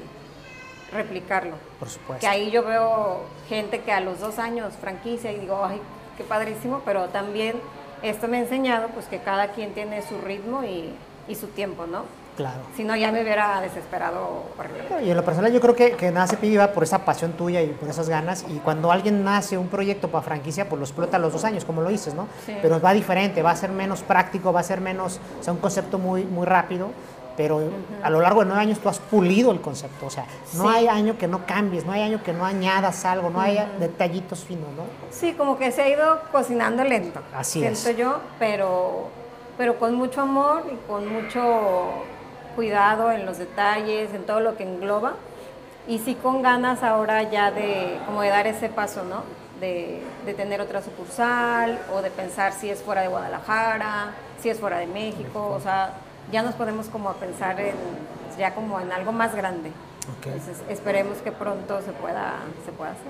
replicarlo. 0.91 1.56
Por 1.79 1.89
supuesto. 1.89 2.22
Que 2.22 2.27
ahí 2.27 2.51
yo 2.51 2.63
veo 2.63 3.22
gente 3.50 3.82
que 3.82 3.91
a 3.91 4.00
los 4.00 4.20
dos 4.20 4.39
años 4.39 4.74
franquicia 4.79 5.32
y 5.32 5.39
digo, 5.39 5.63
ay, 5.63 5.82
qué 6.17 6.24
padrísimo, 6.24 6.82
pero 6.86 7.08
también 7.08 7.56
esto 8.01 8.27
me 8.27 8.38
ha 8.38 8.41
enseñado 8.41 8.89
pues 8.89 9.06
que 9.08 9.20
cada 9.20 9.50
quien 9.50 9.74
tiene 9.74 10.01
su 10.01 10.17
ritmo 10.20 10.63
y, 10.63 10.94
y 11.27 11.36
su 11.36 11.48
tiempo, 11.48 11.86
¿no? 11.88 12.03
Claro. 12.38 12.60
Si 12.75 12.84
no, 12.84 12.96
ya 12.96 13.12
me 13.12 13.24
hubiera 13.24 13.60
desesperado 13.62 14.44
horrible. 14.60 15.03
Y 15.03 15.10
en 15.10 15.17
lo 15.17 15.25
personal 15.25 15.51
yo 15.51 15.60
creo 15.60 15.75
que, 15.75 15.94
que 15.94 16.12
nace 16.12 16.38
Piggyback 16.38 16.72
por 16.72 16.84
esa 16.84 17.03
pasión 17.03 17.32
tuya 17.32 17.63
y 17.63 17.70
por 17.70 17.89
esas 17.89 18.10
ganas. 18.10 18.46
Y 18.48 18.60
cuando 18.60 18.91
alguien 18.91 19.24
nace 19.24 19.58
un 19.58 19.70
proyecto 19.70 20.10
para 20.10 20.22
franquicia, 20.22 20.70
pues 20.70 20.77
lo 20.77 20.86
explota 20.86 21.17
a 21.17 21.20
los 21.20 21.34
dos 21.34 21.44
años, 21.44 21.65
como 21.65 21.82
lo 21.82 21.89
dices, 21.89 22.13
¿no? 22.13 22.27
Sí. 22.46 22.56
Pero 22.62 22.79
va 22.79 22.94
diferente, 22.94 23.41
va 23.41 23.50
a 23.50 23.56
ser 23.56 23.72
menos 23.72 24.03
práctico, 24.03 24.53
va 24.53 24.60
a 24.60 24.63
ser 24.63 24.82
menos, 24.82 25.20
o 25.39 25.44
sea, 25.44 25.51
un 25.51 25.60
concepto 25.60 25.98
muy, 25.98 26.25
muy 26.25 26.46
rápido. 26.46 26.91
Pero 27.38 27.62
a 28.01 28.10
lo 28.10 28.20
largo 28.20 28.39
de 28.41 28.48
nueve 28.48 28.62
años 28.63 28.79
tú 28.79 28.89
has 28.89 28.98
pulido 29.00 29.51
el 29.51 29.62
concepto. 29.62 30.08
O 30.08 30.10
sea, 30.10 30.25
no 30.56 30.63
Sí. 30.63 30.70
hay 30.75 30.88
año 30.88 31.17
que 31.20 31.27
no 31.27 31.46
cambies, 31.46 31.86
no 31.86 31.91
hay 31.91 32.01
año 32.01 32.22
que 32.24 32.34
no 32.34 32.44
añadas 32.44 33.06
algo, 33.06 33.29
no 33.29 33.39
hay 33.39 33.60
detallitos 33.79 34.44
finos, 34.44 34.67
¿no? 34.75 34.84
Sí, 35.12 35.34
como 35.34 35.56
que 35.58 35.72
se 35.72 35.84
ha 35.84 35.88
ido 35.89 36.20
cocinando 36.32 36.84
lento. 36.84 37.22
Así 37.36 37.60
siento 37.60 37.89
es. 37.89 37.98
yo, 37.98 38.20
pero, 38.39 39.10
pero 39.58 39.77
con 39.77 39.94
mucho 39.94 40.22
amor 40.22 40.63
y 40.74 40.75
con 40.89 41.08
mucho 41.08 41.89
cuidado 42.56 43.12
en 43.12 43.25
los 43.25 43.38
detalles, 43.38 44.13
en 44.15 44.25
todo 44.25 44.39
lo 44.39 44.58
que 44.58 44.63
engloba. 44.63 45.13
Y 45.88 46.00
sí 46.00 46.15
con 46.15 46.41
ganas 46.41 46.82
ahora 46.84 47.22
ya 47.24 47.51
de 47.51 48.00
como 48.08 48.22
de 48.24 48.29
dar 48.29 48.48
ese 48.48 48.67
paso, 48.67 49.03
¿no? 49.03 49.22
De, 49.62 50.01
de 50.25 50.34
tener 50.34 50.60
otra 50.60 50.82
sucursal 50.82 51.79
o 51.94 52.01
de 52.01 52.10
pensar 52.12 52.51
si 52.51 52.70
es 52.70 52.82
fuera 52.82 53.01
de 53.01 53.08
Guadalajara, 53.08 54.12
si 54.41 54.50
es 54.50 54.60
fuera 54.60 54.79
de 54.79 54.88
México, 54.88 55.53
o 55.56 55.60
sea, 55.60 55.94
ya 56.31 56.41
nos 56.43 56.55
podemos 56.55 56.88
como 56.88 57.10
a 57.10 57.13
pensar 57.15 57.60
en, 57.60 57.75
ya 58.38 58.53
como 58.53 58.79
en 58.79 58.91
algo 58.91 59.12
más 59.12 59.36
grande. 59.36 59.69
Ok. 60.19 60.27
Entonces 60.27 60.57
esperemos 60.69 61.17
que 61.17 61.31
pronto 61.34 61.81
se 61.81 61.91
pueda, 61.91 62.36
se 62.65 62.72
pueda 62.72 62.91
hacer. 62.91 63.03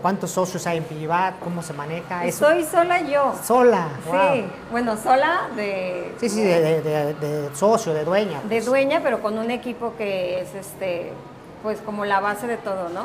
¿Cuántos 0.00 0.30
socios 0.30 0.66
hay 0.66 0.78
en 0.78 0.84
Piggyback? 0.84 1.38
¿Cómo 1.40 1.62
se 1.62 1.74
maneja 1.74 2.24
eso? 2.24 2.46
Soy 2.46 2.64
sola 2.64 3.02
yo. 3.02 3.34
Sola. 3.42 3.88
Sí, 4.04 4.10
wow. 4.10 4.50
bueno, 4.70 4.96
sola 4.96 5.48
de, 5.54 6.14
Sí, 6.18 6.30
sí, 6.30 6.42
de, 6.42 6.60
de- 6.60 6.82
de- 6.82 7.14
de 7.14 7.54
socio, 7.54 7.92
de 7.92 8.04
dueña. 8.06 8.40
de 8.40 8.48
pues. 8.48 8.64
dueña, 8.64 9.00
pero 9.02 9.20
con 9.20 9.38
un 9.38 9.50
equipo 9.50 9.92
que 9.98 10.40
es 10.40 10.54
este, 10.54 11.12
pues 11.62 11.78
como 11.82 12.06
la 12.06 12.20
base 12.20 12.46
de 12.46 12.56
todo, 12.56 12.88
¿no? 12.88 13.04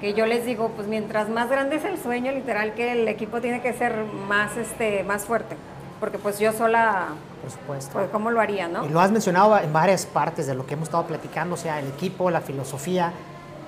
Que 0.00 0.14
yo 0.14 0.24
les 0.26 0.44
digo, 0.46 0.68
pues 0.76 0.86
mientras 0.86 1.28
más 1.28 1.50
grande 1.50 1.76
es 1.76 1.84
el 1.84 2.00
sueño, 2.00 2.30
literal 2.30 2.74
que 2.74 2.92
el 2.92 3.08
equipo 3.08 3.40
tiene 3.40 3.60
que 3.62 3.72
ser 3.72 3.96
más, 4.28 4.56
este, 4.56 5.02
más 5.02 5.24
fuerte. 5.24 5.56
Porque 6.00 6.18
pues 6.18 6.38
yo 6.38 6.52
sola, 6.52 7.08
Por 7.42 7.50
supuesto. 7.50 7.92
pues 7.92 8.08
cómo 8.10 8.30
lo 8.30 8.40
haría, 8.40 8.66
¿no? 8.68 8.86
Y 8.86 8.88
lo 8.88 9.00
has 9.00 9.10
mencionado 9.10 9.56
en 9.58 9.72
varias 9.72 10.06
partes 10.06 10.46
de 10.46 10.54
lo 10.54 10.64
que 10.66 10.74
hemos 10.74 10.88
estado 10.88 11.04
platicando, 11.06 11.54
o 11.54 11.58
sea, 11.58 11.78
el 11.78 11.88
equipo, 11.88 12.30
la 12.30 12.40
filosofía. 12.40 13.12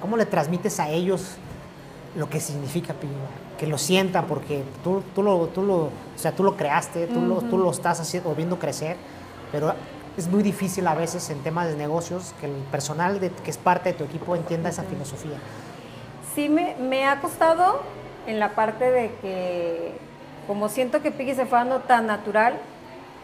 ¿Cómo 0.00 0.16
le 0.16 0.24
transmites 0.26 0.80
a 0.80 0.88
ellos 0.88 1.36
lo 2.16 2.28
que 2.30 2.40
significa 2.40 2.94
Piggyback? 2.94 3.56
Que 3.58 3.66
lo 3.66 3.76
sientan, 3.78 4.24
porque 4.26 4.64
tú, 4.82 5.02
tú, 5.14 5.22
lo, 5.22 5.46
tú, 5.48 5.62
lo, 5.62 5.76
o 5.84 5.90
sea, 6.16 6.32
tú 6.32 6.42
lo 6.42 6.56
creaste, 6.56 7.06
tú, 7.06 7.20
lo, 7.20 7.36
tú 7.42 7.58
lo 7.58 7.70
estás 7.70 8.00
haciendo, 8.00 8.34
viendo 8.34 8.58
crecer, 8.58 8.96
pero 9.52 9.74
es 10.16 10.26
muy 10.28 10.42
difícil 10.42 10.86
a 10.86 10.94
veces 10.94 11.28
en 11.30 11.38
temas 11.42 11.68
de 11.68 11.76
negocios 11.76 12.34
que 12.40 12.46
el 12.46 12.52
personal 12.72 13.20
de- 13.20 13.30
que 13.30 13.50
es 13.50 13.58
parte 13.58 13.92
de 13.92 13.98
tu 13.98 14.04
equipo 14.04 14.34
entienda 14.34 14.70
esa 14.70 14.82
filosofía. 14.82 15.36
Sí 16.34 16.48
me, 16.48 16.74
me 16.76 17.06
ha 17.06 17.20
costado 17.20 17.80
en 18.26 18.40
la 18.40 18.54
parte 18.54 18.90
de 18.90 19.14
que, 19.20 19.98
como 20.46 20.68
siento 20.68 21.02
que 21.02 21.10
Piggy 21.10 21.34
se 21.34 21.46
fue 21.46 21.58
dando 21.58 21.80
tan 21.80 22.06
natural, 22.06 22.54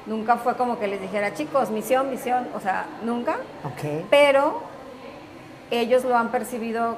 nunca 0.07 0.37
fue 0.37 0.57
como 0.57 0.79
que 0.79 0.87
les 0.87 1.01
dijera, 1.01 1.35
chicos, 1.35 1.71
misión, 1.71 2.11
misión, 2.11 2.49
o 2.55 2.61
sea, 2.61 2.87
nunca. 3.05 3.37
Ok. 3.65 4.07
pero 4.11 4.63
ellos 5.71 6.05
lo 6.05 6.17
han 6.17 6.31
percibido 6.31 6.97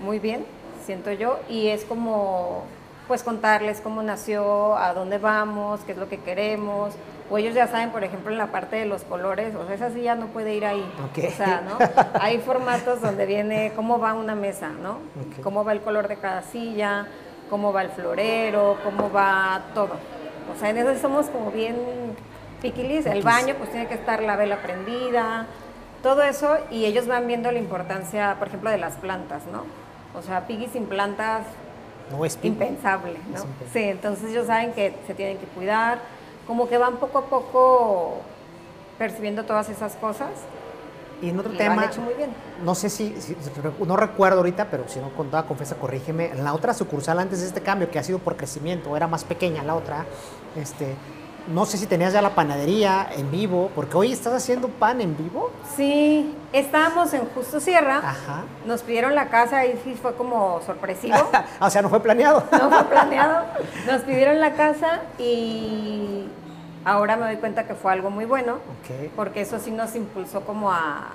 muy 0.00 0.18
bien, 0.18 0.44
siento 0.84 1.10
yo, 1.12 1.40
y 1.48 1.68
es 1.68 1.84
como 1.84 2.64
pues 3.08 3.22
contarles 3.22 3.80
cómo 3.80 4.02
nació, 4.02 4.76
a 4.76 4.94
dónde 4.94 5.18
vamos, 5.18 5.80
qué 5.84 5.92
es 5.92 5.98
lo 5.98 6.08
que 6.08 6.18
queremos, 6.18 6.94
o 7.30 7.38
ellos 7.38 7.54
ya 7.54 7.66
saben, 7.66 7.90
por 7.90 8.04
ejemplo, 8.04 8.30
en 8.30 8.38
la 8.38 8.48
parte 8.48 8.76
de 8.76 8.86
los 8.86 9.02
colores, 9.02 9.54
o 9.54 9.66
sea, 9.66 9.74
esa 9.74 9.88
ya 9.90 10.14
no 10.14 10.26
puede 10.26 10.54
ir 10.54 10.64
ahí. 10.64 10.84
Ok. 11.04 11.24
O 11.28 11.30
sea, 11.30 11.62
¿no? 11.62 11.78
Hay 12.20 12.38
formatos 12.38 13.00
donde 13.00 13.26
viene 13.26 13.72
cómo 13.74 13.98
va 13.98 14.14
una 14.14 14.34
mesa, 14.34 14.68
¿no? 14.70 14.92
Ok. 14.92 15.42
Cómo 15.42 15.64
va 15.64 15.72
el 15.72 15.80
color 15.80 16.08
de 16.08 16.16
cada 16.16 16.42
silla, 16.42 17.06
cómo 17.54 17.72
va 17.72 17.82
el 17.82 17.90
florero, 17.90 18.78
cómo 18.82 19.12
va 19.12 19.62
todo. 19.74 19.94
O 20.52 20.58
sea, 20.58 20.70
en 20.70 20.78
eso 20.78 21.00
somos 21.00 21.26
como 21.26 21.52
bien 21.52 21.76
piquilis. 22.60 23.06
El 23.06 23.22
baño, 23.22 23.54
pues 23.56 23.70
tiene 23.70 23.86
que 23.86 23.94
estar 23.94 24.20
la 24.24 24.34
vela 24.34 24.56
prendida, 24.60 25.46
todo 26.02 26.24
eso, 26.24 26.58
y 26.72 26.84
ellos 26.84 27.06
van 27.06 27.28
viendo 27.28 27.52
la 27.52 27.60
importancia, 27.60 28.34
por 28.40 28.48
ejemplo, 28.48 28.70
de 28.70 28.78
las 28.78 28.94
plantas, 28.94 29.42
¿no? 29.52 29.62
O 30.18 30.22
sea, 30.22 30.48
Piggy 30.48 30.66
sin 30.66 30.86
plantas, 30.86 31.42
No 32.10 32.24
es 32.24 32.36
impensable, 32.42 33.20
¿no? 33.30 33.36
Es 33.36 33.44
impensable. 33.44 33.70
Sí, 33.72 33.88
entonces 33.88 34.30
ellos 34.32 34.48
saben 34.48 34.72
que 34.72 34.92
se 35.06 35.14
tienen 35.14 35.38
que 35.38 35.46
cuidar, 35.46 35.98
como 36.48 36.68
que 36.68 36.76
van 36.76 36.96
poco 36.96 37.18
a 37.18 37.26
poco 37.26 38.14
percibiendo 38.98 39.44
todas 39.44 39.68
esas 39.68 39.94
cosas. 39.94 40.30
Y 41.22 41.30
en 41.30 41.38
otro 41.38 41.52
lo 41.52 41.58
tema, 41.58 41.82
han 41.82 41.90
hecho 41.90 42.00
muy 42.00 42.14
bien. 42.14 42.30
no 42.64 42.74
sé 42.74 42.90
si, 42.90 43.14
no 43.86 43.96
recuerdo 43.96 44.38
ahorita, 44.38 44.66
pero 44.70 44.84
si 44.88 44.98
no 44.98 45.10
con 45.10 45.30
toda 45.30 45.46
confianza, 45.46 45.76
corrígeme. 45.76 46.30
En 46.32 46.44
la 46.44 46.52
otra 46.54 46.74
sucursal 46.74 47.18
antes 47.18 47.40
de 47.40 47.46
este 47.46 47.62
cambio, 47.62 47.90
que 47.90 47.98
ha 47.98 48.02
sido 48.02 48.18
por 48.18 48.36
crecimiento, 48.36 48.96
era 48.96 49.06
más 49.06 49.24
pequeña 49.24 49.62
la 49.62 49.74
otra, 49.74 50.04
este, 50.56 50.94
no 51.46 51.66
sé 51.66 51.76
si 51.76 51.86
tenías 51.86 52.12
ya 52.12 52.22
la 52.22 52.34
panadería 52.34 53.06
en 53.14 53.30
vivo, 53.30 53.70
porque 53.74 53.96
hoy 53.96 54.12
estás 54.12 54.32
haciendo 54.32 54.68
pan 54.68 55.00
en 55.00 55.16
vivo. 55.16 55.50
Sí, 55.76 56.34
estábamos 56.52 57.12
en 57.12 57.26
Justo 57.34 57.60
Sierra, 57.60 57.98
Ajá. 57.98 58.44
nos 58.66 58.82
pidieron 58.82 59.14
la 59.14 59.28
casa 59.28 59.66
y 59.66 59.78
sí 59.84 59.94
fue 60.00 60.14
como 60.14 60.60
sorpresivo. 60.64 61.16
o 61.60 61.70
sea, 61.70 61.82
no 61.82 61.90
fue 61.90 62.00
planeado. 62.00 62.44
no 62.50 62.70
fue 62.70 62.84
planeado. 62.84 63.44
Nos 63.86 64.02
pidieron 64.02 64.40
la 64.40 64.54
casa 64.54 65.00
y 65.18 66.26
ahora 66.84 67.16
me 67.16 67.26
doy 67.26 67.36
cuenta 67.36 67.66
que 67.66 67.74
fue 67.74 67.92
algo 67.92 68.10
muy 68.10 68.24
bueno, 68.24 68.54
Ok. 68.54 69.10
porque 69.16 69.40
eso 69.40 69.58
sí 69.58 69.70
nos 69.70 69.94
impulsó 69.96 70.42
como 70.42 70.70
a, 70.70 71.12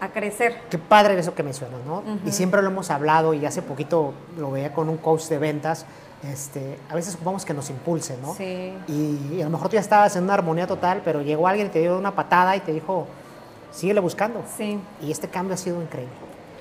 a, 0.00 0.04
a 0.04 0.08
crecer. 0.10 0.60
Qué 0.70 0.78
padre 0.78 1.18
eso 1.18 1.34
que 1.34 1.42
mencionas, 1.42 1.80
¿no? 1.86 2.02
Y 2.24 2.32
siempre 2.32 2.62
lo 2.62 2.68
hemos 2.68 2.90
hablado 2.90 3.34
y 3.34 3.44
hace 3.46 3.62
poquito 3.62 4.14
lo 4.36 4.50
veía 4.50 4.72
con 4.72 4.88
un 4.88 4.96
coach 4.96 5.24
de 5.24 5.38
ventas. 5.38 5.86
Este, 6.22 6.78
a 6.90 6.94
veces 6.96 7.14
ocupamos 7.14 7.44
que 7.44 7.54
nos 7.54 7.70
impulse, 7.70 8.16
¿no? 8.20 8.34
Sí. 8.34 8.72
Y, 8.88 9.40
a 9.40 9.44
lo 9.44 9.50
mejor 9.50 9.68
tú 9.68 9.74
ya 9.74 9.80
estabas 9.80 10.16
en 10.16 10.24
una 10.24 10.34
armonía 10.34 10.66
total, 10.66 11.00
pero 11.04 11.22
llegó 11.22 11.46
alguien 11.46 11.68
y 11.68 11.70
te 11.70 11.78
dio 11.80 11.96
una 11.96 12.12
patada 12.12 12.56
y 12.56 12.60
te 12.60 12.72
dijo, 12.72 13.06
síguele 13.70 14.00
buscando. 14.00 14.42
Sí. 14.56 14.80
Y 15.00 15.12
este 15.12 15.28
cambio 15.28 15.54
ha 15.54 15.58
sido 15.58 15.80
increíble. 15.80 16.12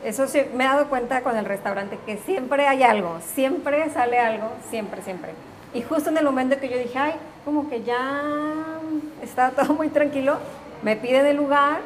Eso 0.03 0.27
sí, 0.27 0.41
me 0.53 0.63
he 0.63 0.67
dado 0.67 0.87
cuenta 0.89 1.21
con 1.21 1.35
el 1.35 1.45
restaurante 1.45 1.97
que 2.05 2.17
siempre 2.17 2.67
hay 2.67 2.83
algo, 2.83 3.17
siempre 3.33 3.89
sale 3.89 4.19
algo, 4.19 4.47
siempre, 4.69 5.01
siempre. 5.01 5.31
Y 5.77 5.83
justo 5.83 6.09
en 6.09 6.17
el 6.17 6.25
momento 6.25 6.59
que 6.59 6.69
yo 6.69 6.77
dije, 6.79 6.97
ay, 6.97 7.13
como 7.45 7.69
que 7.69 7.83
ya 7.83 8.23
está 9.21 9.51
todo 9.51 9.75
muy 9.75 9.89
tranquilo, 9.89 10.37
me 10.81 10.95
piden 10.95 11.27
el 11.27 11.37
lugar 11.37 11.81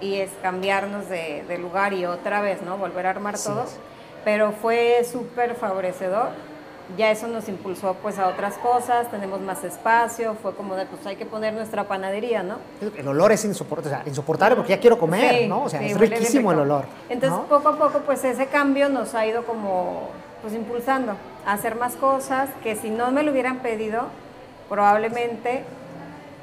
y 0.00 0.14
es 0.14 0.30
cambiarnos 0.40 1.10
de, 1.10 1.44
de 1.46 1.58
lugar 1.58 1.92
y 1.92 2.06
otra 2.06 2.40
vez, 2.40 2.62
¿no? 2.62 2.78
Volver 2.78 3.06
a 3.06 3.10
armar 3.10 3.34
Así 3.34 3.50
todo. 3.50 3.66
Pero 4.24 4.52
fue 4.52 5.04
súper 5.04 5.56
favorecedor. 5.56 6.28
Ya 6.96 7.10
eso 7.10 7.26
nos 7.26 7.46
impulsó 7.50 7.94
pues 8.00 8.18
a 8.18 8.28
otras 8.28 8.56
cosas, 8.56 9.10
tenemos 9.10 9.42
más 9.42 9.62
espacio, 9.62 10.36
fue 10.40 10.54
como 10.54 10.74
de 10.74 10.86
pues 10.86 11.04
hay 11.06 11.16
que 11.16 11.26
poner 11.26 11.52
nuestra 11.52 11.84
panadería, 11.84 12.42
¿no? 12.42 12.56
El 12.96 13.08
olor 13.08 13.32
es 13.32 13.44
insoportable, 13.44 13.96
o 13.96 14.00
sea, 14.00 14.08
insoportable 14.08 14.56
porque 14.56 14.70
ya 14.70 14.80
quiero 14.80 14.98
comer, 14.98 15.34
Sí, 15.40 15.48
¿no? 15.48 15.64
O 15.64 15.68
sea, 15.68 15.80
sí, 15.80 15.86
es 15.86 15.98
riquísimo 15.98 16.50
el 16.52 16.60
olor. 16.60 16.84
Entonces, 17.10 17.38
¿no? 17.38 17.44
poco 17.44 17.68
a 17.68 17.76
poco, 17.76 18.00
pues 18.00 18.24
ese 18.24 18.46
cambio 18.46 18.88
nos 18.88 19.14
ha 19.14 19.26
ido 19.26 19.44
como, 19.44 20.10
pues 20.44 20.54
impulsando 20.54 21.16
a 21.46 21.54
hacer 21.54 21.74
más 21.74 21.96
cosas 21.96 22.50
que 22.62 22.76
si 22.76 22.90
no 22.90 23.10
me 23.10 23.22
lo 23.22 23.32
hubieran 23.32 23.60
pedido, 23.60 24.08
probablemente 24.68 25.64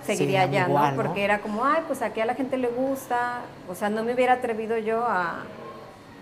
seguiría 0.04 0.46
igual, 0.46 0.98
¿no? 0.98 1.04
¿no? 1.04 1.04
Porque 1.04 1.24
era 1.24 1.38
como, 1.38 1.64
ay, 1.64 1.84
pues 1.86 2.02
aquí 2.02 2.20
a 2.20 2.26
la 2.26 2.34
gente 2.34 2.58
le 2.58 2.70
gusta, 2.70 3.42
o 3.70 3.76
sea, 3.76 3.92
no 3.92 4.04
me 4.04 4.16
hubiera 4.16 4.34
atrevido 4.34 4.76
yo 4.80 5.06
a, 5.06 5.44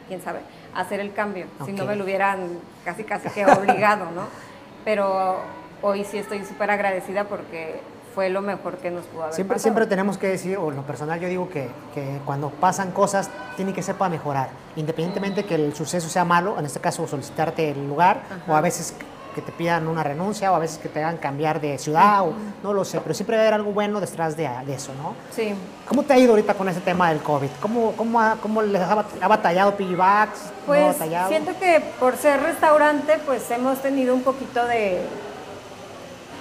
quién 0.09 0.21
sabe, 0.21 0.39
a 0.75 0.81
hacer 0.81 0.99
el 0.99 1.13
cambio, 1.13 1.45
si 1.65 1.71
no 1.71 1.85
me 1.85 1.95
lo 1.95 2.03
hubieran 2.03 2.59
casi, 2.83 3.05
casi 3.05 3.29
que 3.29 3.45
obligado, 3.45 4.11
¿no? 4.11 4.27
Pero 4.83 5.37
hoy 5.81 6.03
sí 6.03 6.17
estoy 6.17 6.43
súper 6.43 6.71
agradecida 6.71 7.23
porque 7.23 7.79
fue 8.13 8.29
lo 8.29 8.41
mejor 8.41 8.77
que 8.77 8.91
nos 8.91 9.05
pudo 9.05 9.23
haber 9.23 9.35
Siempre, 9.35 9.55
pasado. 9.55 9.63
siempre 9.63 9.87
tenemos 9.87 10.17
que 10.17 10.27
decir, 10.27 10.57
o 10.57 10.69
en 10.69 10.75
lo 10.77 10.83
personal 10.83 11.19
yo 11.19 11.27
digo 11.27 11.49
que, 11.49 11.69
que 11.93 12.19
cuando 12.25 12.49
pasan 12.49 12.91
cosas 12.91 13.29
tiene 13.55 13.73
que 13.73 13.81
ser 13.83 13.95
para 13.95 14.09
mejorar, 14.09 14.49
independientemente 14.75 15.45
que 15.45 15.55
el 15.55 15.75
suceso 15.75 16.09
sea 16.09 16.25
malo, 16.25 16.57
en 16.59 16.65
este 16.65 16.79
caso 16.79 17.07
solicitarte 17.07 17.71
el 17.71 17.87
lugar, 17.87 18.21
o 18.47 18.55
a 18.55 18.61
veces 18.61 18.93
que 19.35 19.41
te 19.43 19.51
pidan 19.51 19.87
una 19.87 20.03
renuncia, 20.03 20.51
o 20.51 20.55
a 20.55 20.59
veces 20.59 20.79
que 20.79 20.89
te 20.89 21.03
hagan 21.03 21.17
cambiar 21.17 21.61
de 21.61 21.77
ciudad, 21.77 22.23
o 22.27 22.33
no 22.63 22.73
lo 22.73 22.83
sé, 22.83 22.99
pero 22.99 23.13
siempre 23.13 23.35
va 23.37 23.43
a 23.43 23.45
haber 23.45 23.53
algo 23.53 23.71
bueno 23.71 23.99
detrás 24.01 24.35
de, 24.35 24.49
de 24.65 24.73
eso, 24.73 24.91
¿no? 25.01 25.13
Sí. 25.33 25.53
¿Cómo 25.87 26.01
te 26.03 26.13
ha 26.13 26.17
ido 26.17 26.31
ahorita 26.31 26.55
con 26.55 26.67
ese 26.67 26.81
tema 26.81 27.09
del 27.09 27.19
COVID? 27.19 27.49
¿Cómo, 27.61 27.91
cómo, 27.95 28.19
ha, 28.19 28.37
cómo 28.41 28.61
les 28.63 28.81
ha, 28.81 28.95
bat- 28.95 29.21
ha 29.21 29.27
batallado 29.27 29.75
ha 29.77 30.65
Pues 30.65 30.83
batallado? 30.97 31.29
siento 31.29 31.51
que 31.59 31.79
por 31.99 32.17
ser 32.17 32.41
restaurante, 32.41 33.19
pues 33.25 33.49
hemos 33.51 33.79
tenido 33.83 34.15
un 34.15 34.23
poquito 34.23 34.65
de, 34.65 34.99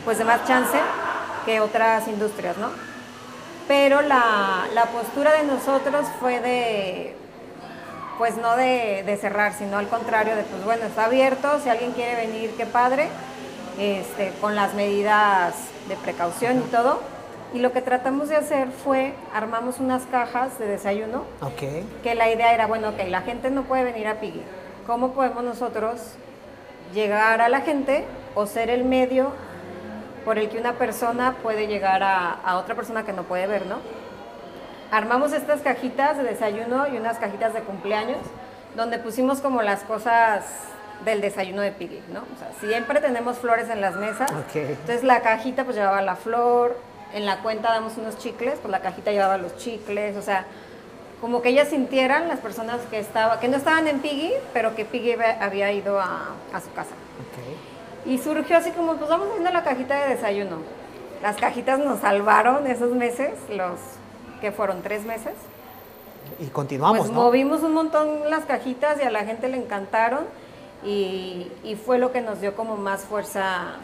pues 0.07 0.17
de 0.19 0.25
más 0.25 0.45
chance 0.47 0.79
que 1.49 1.61
otras 1.61 2.07
industrias, 2.09 2.59
¿no? 2.59 2.69
Pero 3.67 4.03
la, 4.03 4.67
la 4.75 4.85
postura 4.85 5.33
de 5.33 5.45
nosotros 5.45 6.07
fue 6.21 6.41
de, 6.41 7.17
pues 8.19 8.37
no 8.37 8.55
de, 8.55 9.03
de 9.07 9.17
cerrar, 9.17 9.55
sino 9.55 9.79
al 9.79 9.89
contrario, 9.89 10.37
de 10.37 10.43
pues 10.43 10.63
bueno, 10.63 10.85
está 10.85 11.07
abierto, 11.07 11.59
si 11.63 11.71
alguien 11.71 11.93
quiere 11.93 12.17
venir, 12.27 12.51
qué 12.59 12.67
padre, 12.67 13.09
este, 13.79 14.31
con 14.43 14.55
las 14.57 14.75
medidas 14.75 15.55
de 15.89 15.97
precaución 15.97 16.59
y 16.59 16.71
todo. 16.71 17.01
Y 17.55 17.61
lo 17.61 17.73
que 17.73 17.81
tratamos 17.81 18.29
de 18.29 18.37
hacer 18.37 18.69
fue, 18.85 19.15
armamos 19.35 19.79
unas 19.81 20.03
cajas 20.05 20.59
de 20.59 20.67
desayuno 20.67 21.25
Ok. 21.41 21.63
que 22.03 22.15
la 22.15 22.31
idea 22.31 22.53
era, 22.53 22.67
bueno, 22.67 22.91
ok, 22.91 23.09
la 23.09 23.23
gente 23.23 23.49
no 23.51 23.63
puede 23.63 23.85
venir 23.85 24.07
a 24.07 24.17
Piggy. 24.21 24.43
¿Cómo 24.87 25.13
podemos 25.13 25.43
nosotros 25.45 25.99
llegar 26.93 27.41
a 27.41 27.49
la 27.49 27.63
gente 27.63 28.05
o 28.35 28.45
ser 28.45 28.69
el 28.69 28.85
medio 28.85 29.33
por 30.29 30.39
el 30.39 30.51
que 30.51 30.59
una 30.59 30.75
persona 30.75 31.37
puede 31.43 31.69
llegar 31.69 32.03
a, 32.03 32.33
a 32.45 32.59
otra 32.59 32.75
persona 32.75 33.03
que 33.03 33.15
no 33.15 33.23
puede 33.23 33.47
ver, 33.47 33.65
¿no? 33.65 33.77
Armamos 34.91 35.33
estas 35.33 35.63
cajitas 35.63 36.19
de 36.19 36.23
desayuno 36.23 36.87
y 36.87 36.99
unas 36.99 37.17
cajitas 37.17 37.55
de 37.55 37.61
cumpleaños 37.61 38.19
donde 38.77 38.99
pusimos 38.99 39.41
como 39.41 39.63
las 39.63 39.85
cosas 39.85 40.45
del 41.07 41.23
desayuno 41.23 41.63
de 41.63 41.73
Piggy, 41.73 42.03
¿no? 42.13 42.21
O 42.21 42.39
sea, 42.39 42.51
siempre 42.61 43.01
tenemos 43.01 43.39
flores 43.39 43.71
en 43.71 43.81
las 43.81 43.97
mesas. 43.97 44.31
Ok. 44.31 44.57
Entonces 44.57 45.03
la 45.03 45.23
cajita 45.23 45.65
pues 45.65 45.77
llevaba 45.77 46.03
la 46.03 46.15
flor, 46.17 46.77
en 47.15 47.25
la 47.25 47.39
cuenta 47.39 47.71
damos 47.73 47.97
unos 47.97 48.19
chicles, 48.19 48.59
pues 48.61 48.71
la 48.71 48.81
cajita 48.81 49.13
llevaba 49.13 49.39
los 49.39 49.57
chicles, 49.57 50.15
o 50.19 50.21
sea, 50.21 50.45
como 51.23 51.41
que 51.41 51.49
ellas 51.49 51.69
sintieran 51.69 52.29
las 52.29 52.41
personas 52.41 52.83
que 52.91 52.99
estaba, 52.99 53.41
que 53.41 53.49
no 53.49 53.57
estaban 53.57 53.89
en 53.89 54.01
Piggy, 54.01 54.35
pero 54.53 54.75
que 54.75 54.85
Piggy 54.85 55.13
había- 55.41 55.73
ido 55.73 55.99
a, 55.99 56.33
a 56.53 56.61
su 56.61 56.71
casa. 56.75 56.93
Ok. 56.93 57.78
Y 58.07 58.19
surgió 58.19 58.57
así 58.57 58.71
como, 58.71 58.97
pues 58.97 59.09
vamos 59.09 59.29
haciendo 59.29 59.51
la 59.51 59.65
cajita 59.65 60.05
de 60.05 60.15
desayuno. 60.15 60.59
Las 61.23 61.37
cajitas 61.37 61.79
nos 61.79 62.01
salvaron 62.01 62.67
esos 62.67 62.93
meses, 62.93 63.33
los 63.51 63.79
que 64.41 64.53
fueron 64.53 64.83
tres 64.83 65.05
meses. 65.05 65.35
Y 66.39 66.47
continuamos, 66.47 66.99
pues 66.99 67.11
¿no? 67.11 67.23
movimos 67.23 67.63
un 67.63 67.73
montón 67.75 68.31
las 68.31 68.45
cajitas 68.45 68.99
y 69.01 69.03
a 69.03 69.11
la 69.11 69.25
gente 69.25 69.49
le 69.49 69.57
encantaron 69.57 70.21
y, 70.85 71.51
y 71.65 71.75
fue 71.75 71.99
lo 71.99 72.13
que 72.13 72.21
nos 72.21 72.41
dio 72.41 72.55
como 72.55 72.77
más 72.77 73.03
fuerza 73.03 73.77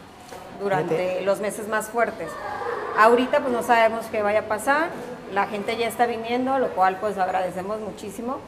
durante 0.61 1.23
los 1.23 1.41
meses 1.41 1.69
más 1.69 1.89
fuertes. 1.89 2.29
Ahorita 2.99 3.41
pues 3.41 3.53
no 3.53 3.63
sabemos 3.63 4.07
qué 4.07 4.23
vaya 4.23 4.41
a 4.41 4.45
pasar, 4.45 4.91
la 5.33 5.47
gente 5.47 5.77
ya 5.77 5.89
está 5.89 6.07
viniendo, 6.07 6.59
lo 6.59 6.69
cual 6.69 6.99
pues 7.01 7.19
agradecemos 7.19 7.81
muchísimo. 7.81 8.39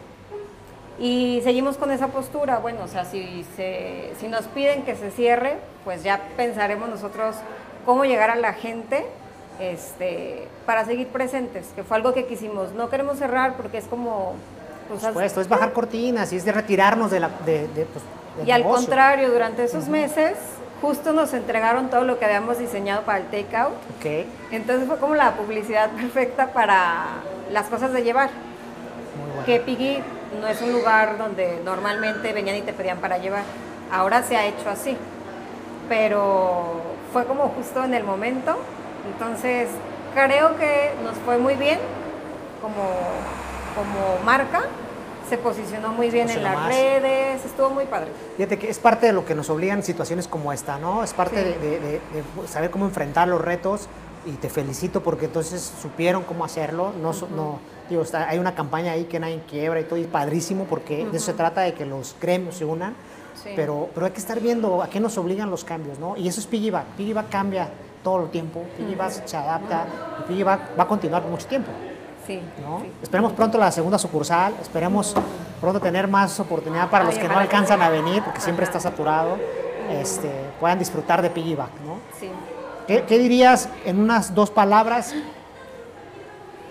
Y 0.99 1.41
seguimos 1.45 1.77
con 1.77 1.91
esa 1.91 2.09
postura, 2.09 2.59
bueno, 2.59 2.85
o 2.85 2.89
sea, 2.89 3.05
si, 3.05 3.45
se, 3.57 4.13
si 4.19 4.29
nos 4.29 4.45
piden 4.47 4.83
que 4.85 4.97
se 4.97 5.11
cierre, 5.11 5.57
pues 5.85 6.03
ya 6.03 6.21
pensaremos 6.37 6.89
nosotros 6.89 7.37
cómo 7.85 8.05
llegar 8.05 8.31
a 8.31 8.37
la 8.37 8.55
gente 8.55 9.05
este, 9.61 10.49
para 10.65 10.85
seguir 10.85 11.09
presentes, 11.09 11.67
que 11.75 11.83
fue 11.85 11.97
algo 11.99 12.15
que 12.15 12.27
quisimos. 12.27 12.73
No 12.73 12.89
queremos 12.89 13.19
cerrar 13.19 13.55
porque 13.57 13.79
es 13.79 13.85
como... 13.85 14.35
pues, 14.89 15.01
Por 15.01 15.09
supuesto, 15.11 15.41
es 15.43 15.49
bajar 15.49 15.73
cortinas 15.73 16.33
y 16.33 16.37
es 16.37 16.45
de 16.45 16.53
retirarnos 16.53 17.11
de 17.11 17.21
la, 17.21 17.29
de, 17.45 17.69
de, 17.69 17.85
pues, 17.85 18.05
del 18.39 18.49
y 18.49 18.51
al 18.51 18.63
negocio. 18.63 18.87
contrario, 18.87 19.31
durante 19.31 19.65
esos 19.65 19.89
meses 19.89 20.37
justo 20.81 21.13
nos 21.13 21.33
entregaron 21.35 21.89
todo 21.91 22.05
lo 22.05 22.19
que 22.19 22.25
habíamos 22.27 22.59
diseñado 22.59 23.03
para 23.03 23.19
el 23.19 23.25
takeout. 23.27 23.75
Ok, 23.99 24.27
Entonces 24.51 24.87
fue 24.89 24.99
como 24.99 25.15
la 25.15 25.33
publicidad 25.33 25.91
perfecta 25.91 26.53
para 26.53 27.05
las 27.51 27.67
cosas 27.69 27.93
de 27.93 28.03
llevar. 28.03 28.31
muy 29.15 29.31
bueno. 29.31 29.45
Que 29.47 29.61
Piggy 29.61 30.03
no 30.41 30.47
es 30.49 30.61
un 30.63 30.73
lugar 30.73 31.19
donde 31.19 31.61
normalmente 31.65 32.33
venían 32.33 32.57
y 32.57 32.63
te 32.63 32.73
pedían 32.73 32.99
para 32.99 33.19
llevar. 33.19 33.43
Ahora 33.91 34.23
se 34.23 34.37
ha 34.37 34.47
hecho 34.47 34.69
así. 34.69 34.97
Pero 35.89 36.81
fue 37.13 37.25
como 37.27 37.49
justo 37.51 37.85
en 37.85 37.95
el 37.95 38.05
momento. 38.05 38.57
Entonces 39.13 39.69
creo 40.15 40.57
que 40.57 40.93
nos 41.05 41.15
fue 41.19 41.39
muy 41.39 41.55
bien 41.55 41.79
como, 42.61 42.75
como 43.77 44.25
marca. 44.25 44.63
Se 45.29 45.39
posicionó 45.39 45.89
muy 45.89 46.11
bien 46.11 46.31
en 46.31 46.43
las 46.43 46.55
más. 46.55 46.69
redes. 46.69 47.45
Estuvo 47.45 47.71
muy 47.71 47.85
padre. 47.87 48.09
Fíjate 48.37 48.59
que 48.59 48.71
es 48.71 48.79
parte 48.79 49.07
de 49.07 49.13
lo 49.13 49.25
que 49.25 49.35
nos 49.35 49.51
obligan 49.51 49.83
situaciones 49.83 50.29
como 50.29 50.53
esta, 50.53 50.79
¿no? 50.79 51.03
Es 51.03 51.13
parte 51.15 51.37
Sí. 51.43 51.45
de, 51.45 51.59
de- 51.59 51.81
de- 51.81 52.01
de 52.43 52.49
saber 52.49 52.71
cómo 52.71 52.85
enfrentar 52.85 53.27
los 53.27 53.41
retos 53.41 53.89
y 54.25 54.33
te 54.33 54.49
felicito 54.49 55.03
porque 55.03 55.25
entonces 55.27 55.61
supieron 55.83 56.23
cómo 56.23 56.45
hacerlo. 56.45 56.93
No, 57.03 57.11
no 57.35 57.59
digo, 57.89 58.03
está- 58.03 58.29
hay 58.29 58.39
una 58.39 58.55
campaña 58.55 58.93
ahí 58.93 59.05
que 59.05 59.19
nadie 59.21 59.41
quiebra 59.49 59.81
y 59.81 59.85
todo, 59.85 59.99
y 59.99 60.03
es 60.03 60.09
padrísimo 60.09 60.65
porque 60.65 61.07
de 61.07 61.17
eso 61.17 61.27
se 61.27 61.33
trata 61.33 61.61
de 61.63 61.75
que 61.75 61.85
los 61.87 62.17
gremios 62.21 62.57
se 62.57 62.65
unan. 62.65 62.95
Sí. 63.43 63.51
Pero, 63.55 63.89
pero 63.95 64.07
hay 64.07 64.13
que 64.13 64.19
estar 64.19 64.41
viendo 64.41 64.83
a 64.83 64.89
qué 64.89 64.99
nos 64.99 65.17
obligan 65.19 65.51
los 65.51 65.63
cambios, 65.65 65.99
¿no? 65.99 66.17
Y 66.17 66.27
eso 66.27 66.41
es 66.41 66.47
Piggyback. 66.47 66.87
Piggyback 66.97 67.29
cambia 67.29 67.69
todo 68.03 68.25
el 68.25 68.31
tiempo, 68.31 68.63
Piggyback 68.77 69.27
se 69.27 69.37
adapta 69.37 69.85
y 70.21 70.29
Piggyback 70.29 70.79
va 70.79 70.83
a 70.85 70.89
continuar 70.89 71.23
por 71.23 71.31
mucho 71.31 71.47
tiempo. 71.47 71.71
Sí. 72.27 72.41
¿no? 72.67 72.81
sí. 72.81 72.91
Esperemos 73.03 73.33
pronto 73.35 73.57
la 73.59 73.71
segunda 73.71 73.99
sucursal, 73.99 74.55
esperemos 74.61 75.15
pronto 75.61 75.79
tener 75.81 76.09
más 76.09 76.41
oportunidad 76.41 76.91
para 76.91 77.05
los 77.05 77.17
que 77.17 77.29
no 77.29 77.39
alcanzan 77.39 77.81
a 77.83 77.89
venir, 77.91 78.23
porque 78.25 78.41
siempre 78.41 78.65
está 78.65 78.81
saturado, 78.81 79.37
este, 79.91 80.29
puedan 80.59 80.79
disfrutar 80.79 81.23
de 81.23 81.31
Piggyback, 81.31 81.71
¿no? 81.87 81.99
Sí. 82.19 82.29
¿Qué, 82.89 83.03
qué 83.03 83.19
dirías 83.19 83.69
en 83.85 84.01
unas 84.01 84.35
dos 84.35 84.51
palabras? 84.51 85.15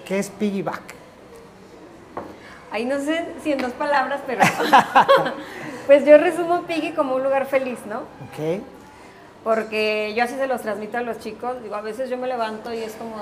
¿Qué 0.05 0.19
es 0.19 0.29
Piggyback? 0.29 0.94
Ahí 2.75 2.83
no 2.83 2.99
sé 2.99 3.25
si 3.41 3.53
en 3.53 3.59
dos 3.59 3.71
palabras, 3.71 4.19
pero 4.27 4.43
pues 5.87 6.05
yo 6.05 6.17
resumo 6.17 6.63
Piggy 6.63 6.91
como 6.91 7.15
un 7.15 7.23
lugar 7.23 7.45
feliz, 7.45 7.79
¿no? 7.85 7.99
¿Ok? 7.99 8.61
Porque 9.45 10.13
yo 10.13 10.25
así 10.25 10.35
se 10.35 10.45
los 10.45 10.61
transmito 10.61 10.97
a 10.97 11.01
los 11.01 11.19
chicos. 11.19 11.63
Digo, 11.63 11.75
a 11.75 11.79
veces 11.79 12.09
yo 12.09 12.17
me 12.17 12.27
levanto 12.27 12.73
y 12.73 12.79
es 12.79 12.91
como... 12.95 13.15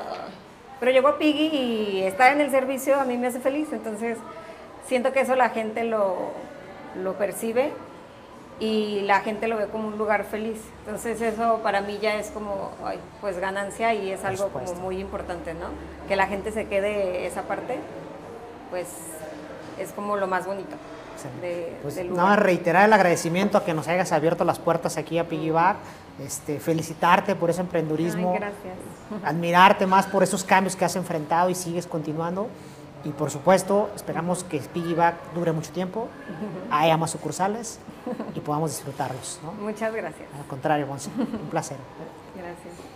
Pero 0.80 0.92
llego 0.92 1.08
a 1.08 1.20
Piggy 1.20 1.56
y 1.56 2.02
estar 2.02 2.34
en 2.34 2.42
el 2.42 2.50
servicio 2.50 3.00
a 3.00 3.06
mí 3.06 3.16
me 3.16 3.28
hace 3.28 3.40
feliz. 3.40 3.68
Entonces, 3.72 4.18
siento 4.88 5.14
que 5.14 5.22
eso 5.22 5.36
la 5.36 5.52
gente 5.52 5.84
lo, 5.84 6.32
lo 7.04 7.14
percibe 7.14 7.74
y 8.60 9.02
la 9.02 9.20
gente 9.20 9.48
lo 9.48 9.58
ve 9.58 9.68
como 9.68 9.90
un 9.90 10.00
lugar 10.00 10.24
feliz. 10.24 10.62
Entonces, 10.80 11.22
eso 11.22 11.60
para 11.62 11.82
mí 11.82 12.00
ya 12.02 12.16
es 12.16 12.32
como, 12.32 12.72
ay, 12.84 12.98
pues 13.22 13.38
ganancia 13.38 13.94
y 13.94 14.10
es 14.10 14.26
algo 14.26 14.48
como 14.48 14.74
muy 14.74 15.00
importante, 15.00 15.54
¿no? 15.54 15.68
Que 16.08 16.16
la 16.16 16.26
gente 16.26 16.52
se 16.52 16.66
quede 16.66 17.28
esa 17.28 17.44
parte, 17.44 17.78
pues 18.72 18.88
es 19.84 19.92
como 19.92 20.16
lo 20.16 20.28
más 20.28 20.46
bonito. 20.46 20.76
de- 21.42 21.78
Pues 21.84 21.96
del 21.96 22.08
nada 22.10 22.24
más 22.24 22.32
lugar. 22.38 22.46
reiterar 22.46 22.86
el 22.86 22.94
agradecimiento 22.94 23.58
a 23.58 23.64
que 23.64 23.74
nos 23.74 23.88
hayas 23.88 24.12
abierto 24.12 24.44
las 24.44 24.60
puertas 24.60 24.98
aquí 24.98 25.20
a 25.20 25.28
Piggyback, 25.30 25.78
este, 26.20 26.60
felicitarte 26.60 27.36
por 27.36 27.50
ese 27.50 27.62
emprendurismo, 27.62 28.32
Ay, 28.34 28.40
gracias. 28.40 28.76
admirarte 29.24 29.86
más 29.86 30.06
por 30.08 30.24
esos 30.24 30.44
cambios 30.44 30.76
que 30.76 30.84
has 30.86 30.96
enfrentado 30.96 31.50
y 31.50 31.56
sigues 31.56 31.88
continuando. 31.88 32.48
Y 33.06 33.10
por 33.12 33.30
supuesto, 33.32 33.90
esperamos 33.96 34.44
que 34.44 34.60
Piggyback 34.60 35.34
dure 35.34 35.52
mucho 35.52 35.72
tiempo, 35.72 36.08
haya 36.72 36.98
más 36.98 37.12
sucursales 37.12 37.80
y 38.36 38.40
podamos 38.40 38.72
disfrutarlos. 38.72 39.40
¿no? 39.44 39.52
Muchas 39.54 39.94
gracias. 39.94 40.28
Al 40.38 40.46
contrario, 40.48 40.88
Monse, 40.88 41.10
un 41.18 41.50
placer. 41.50 41.78
Gracias. 42.36 42.93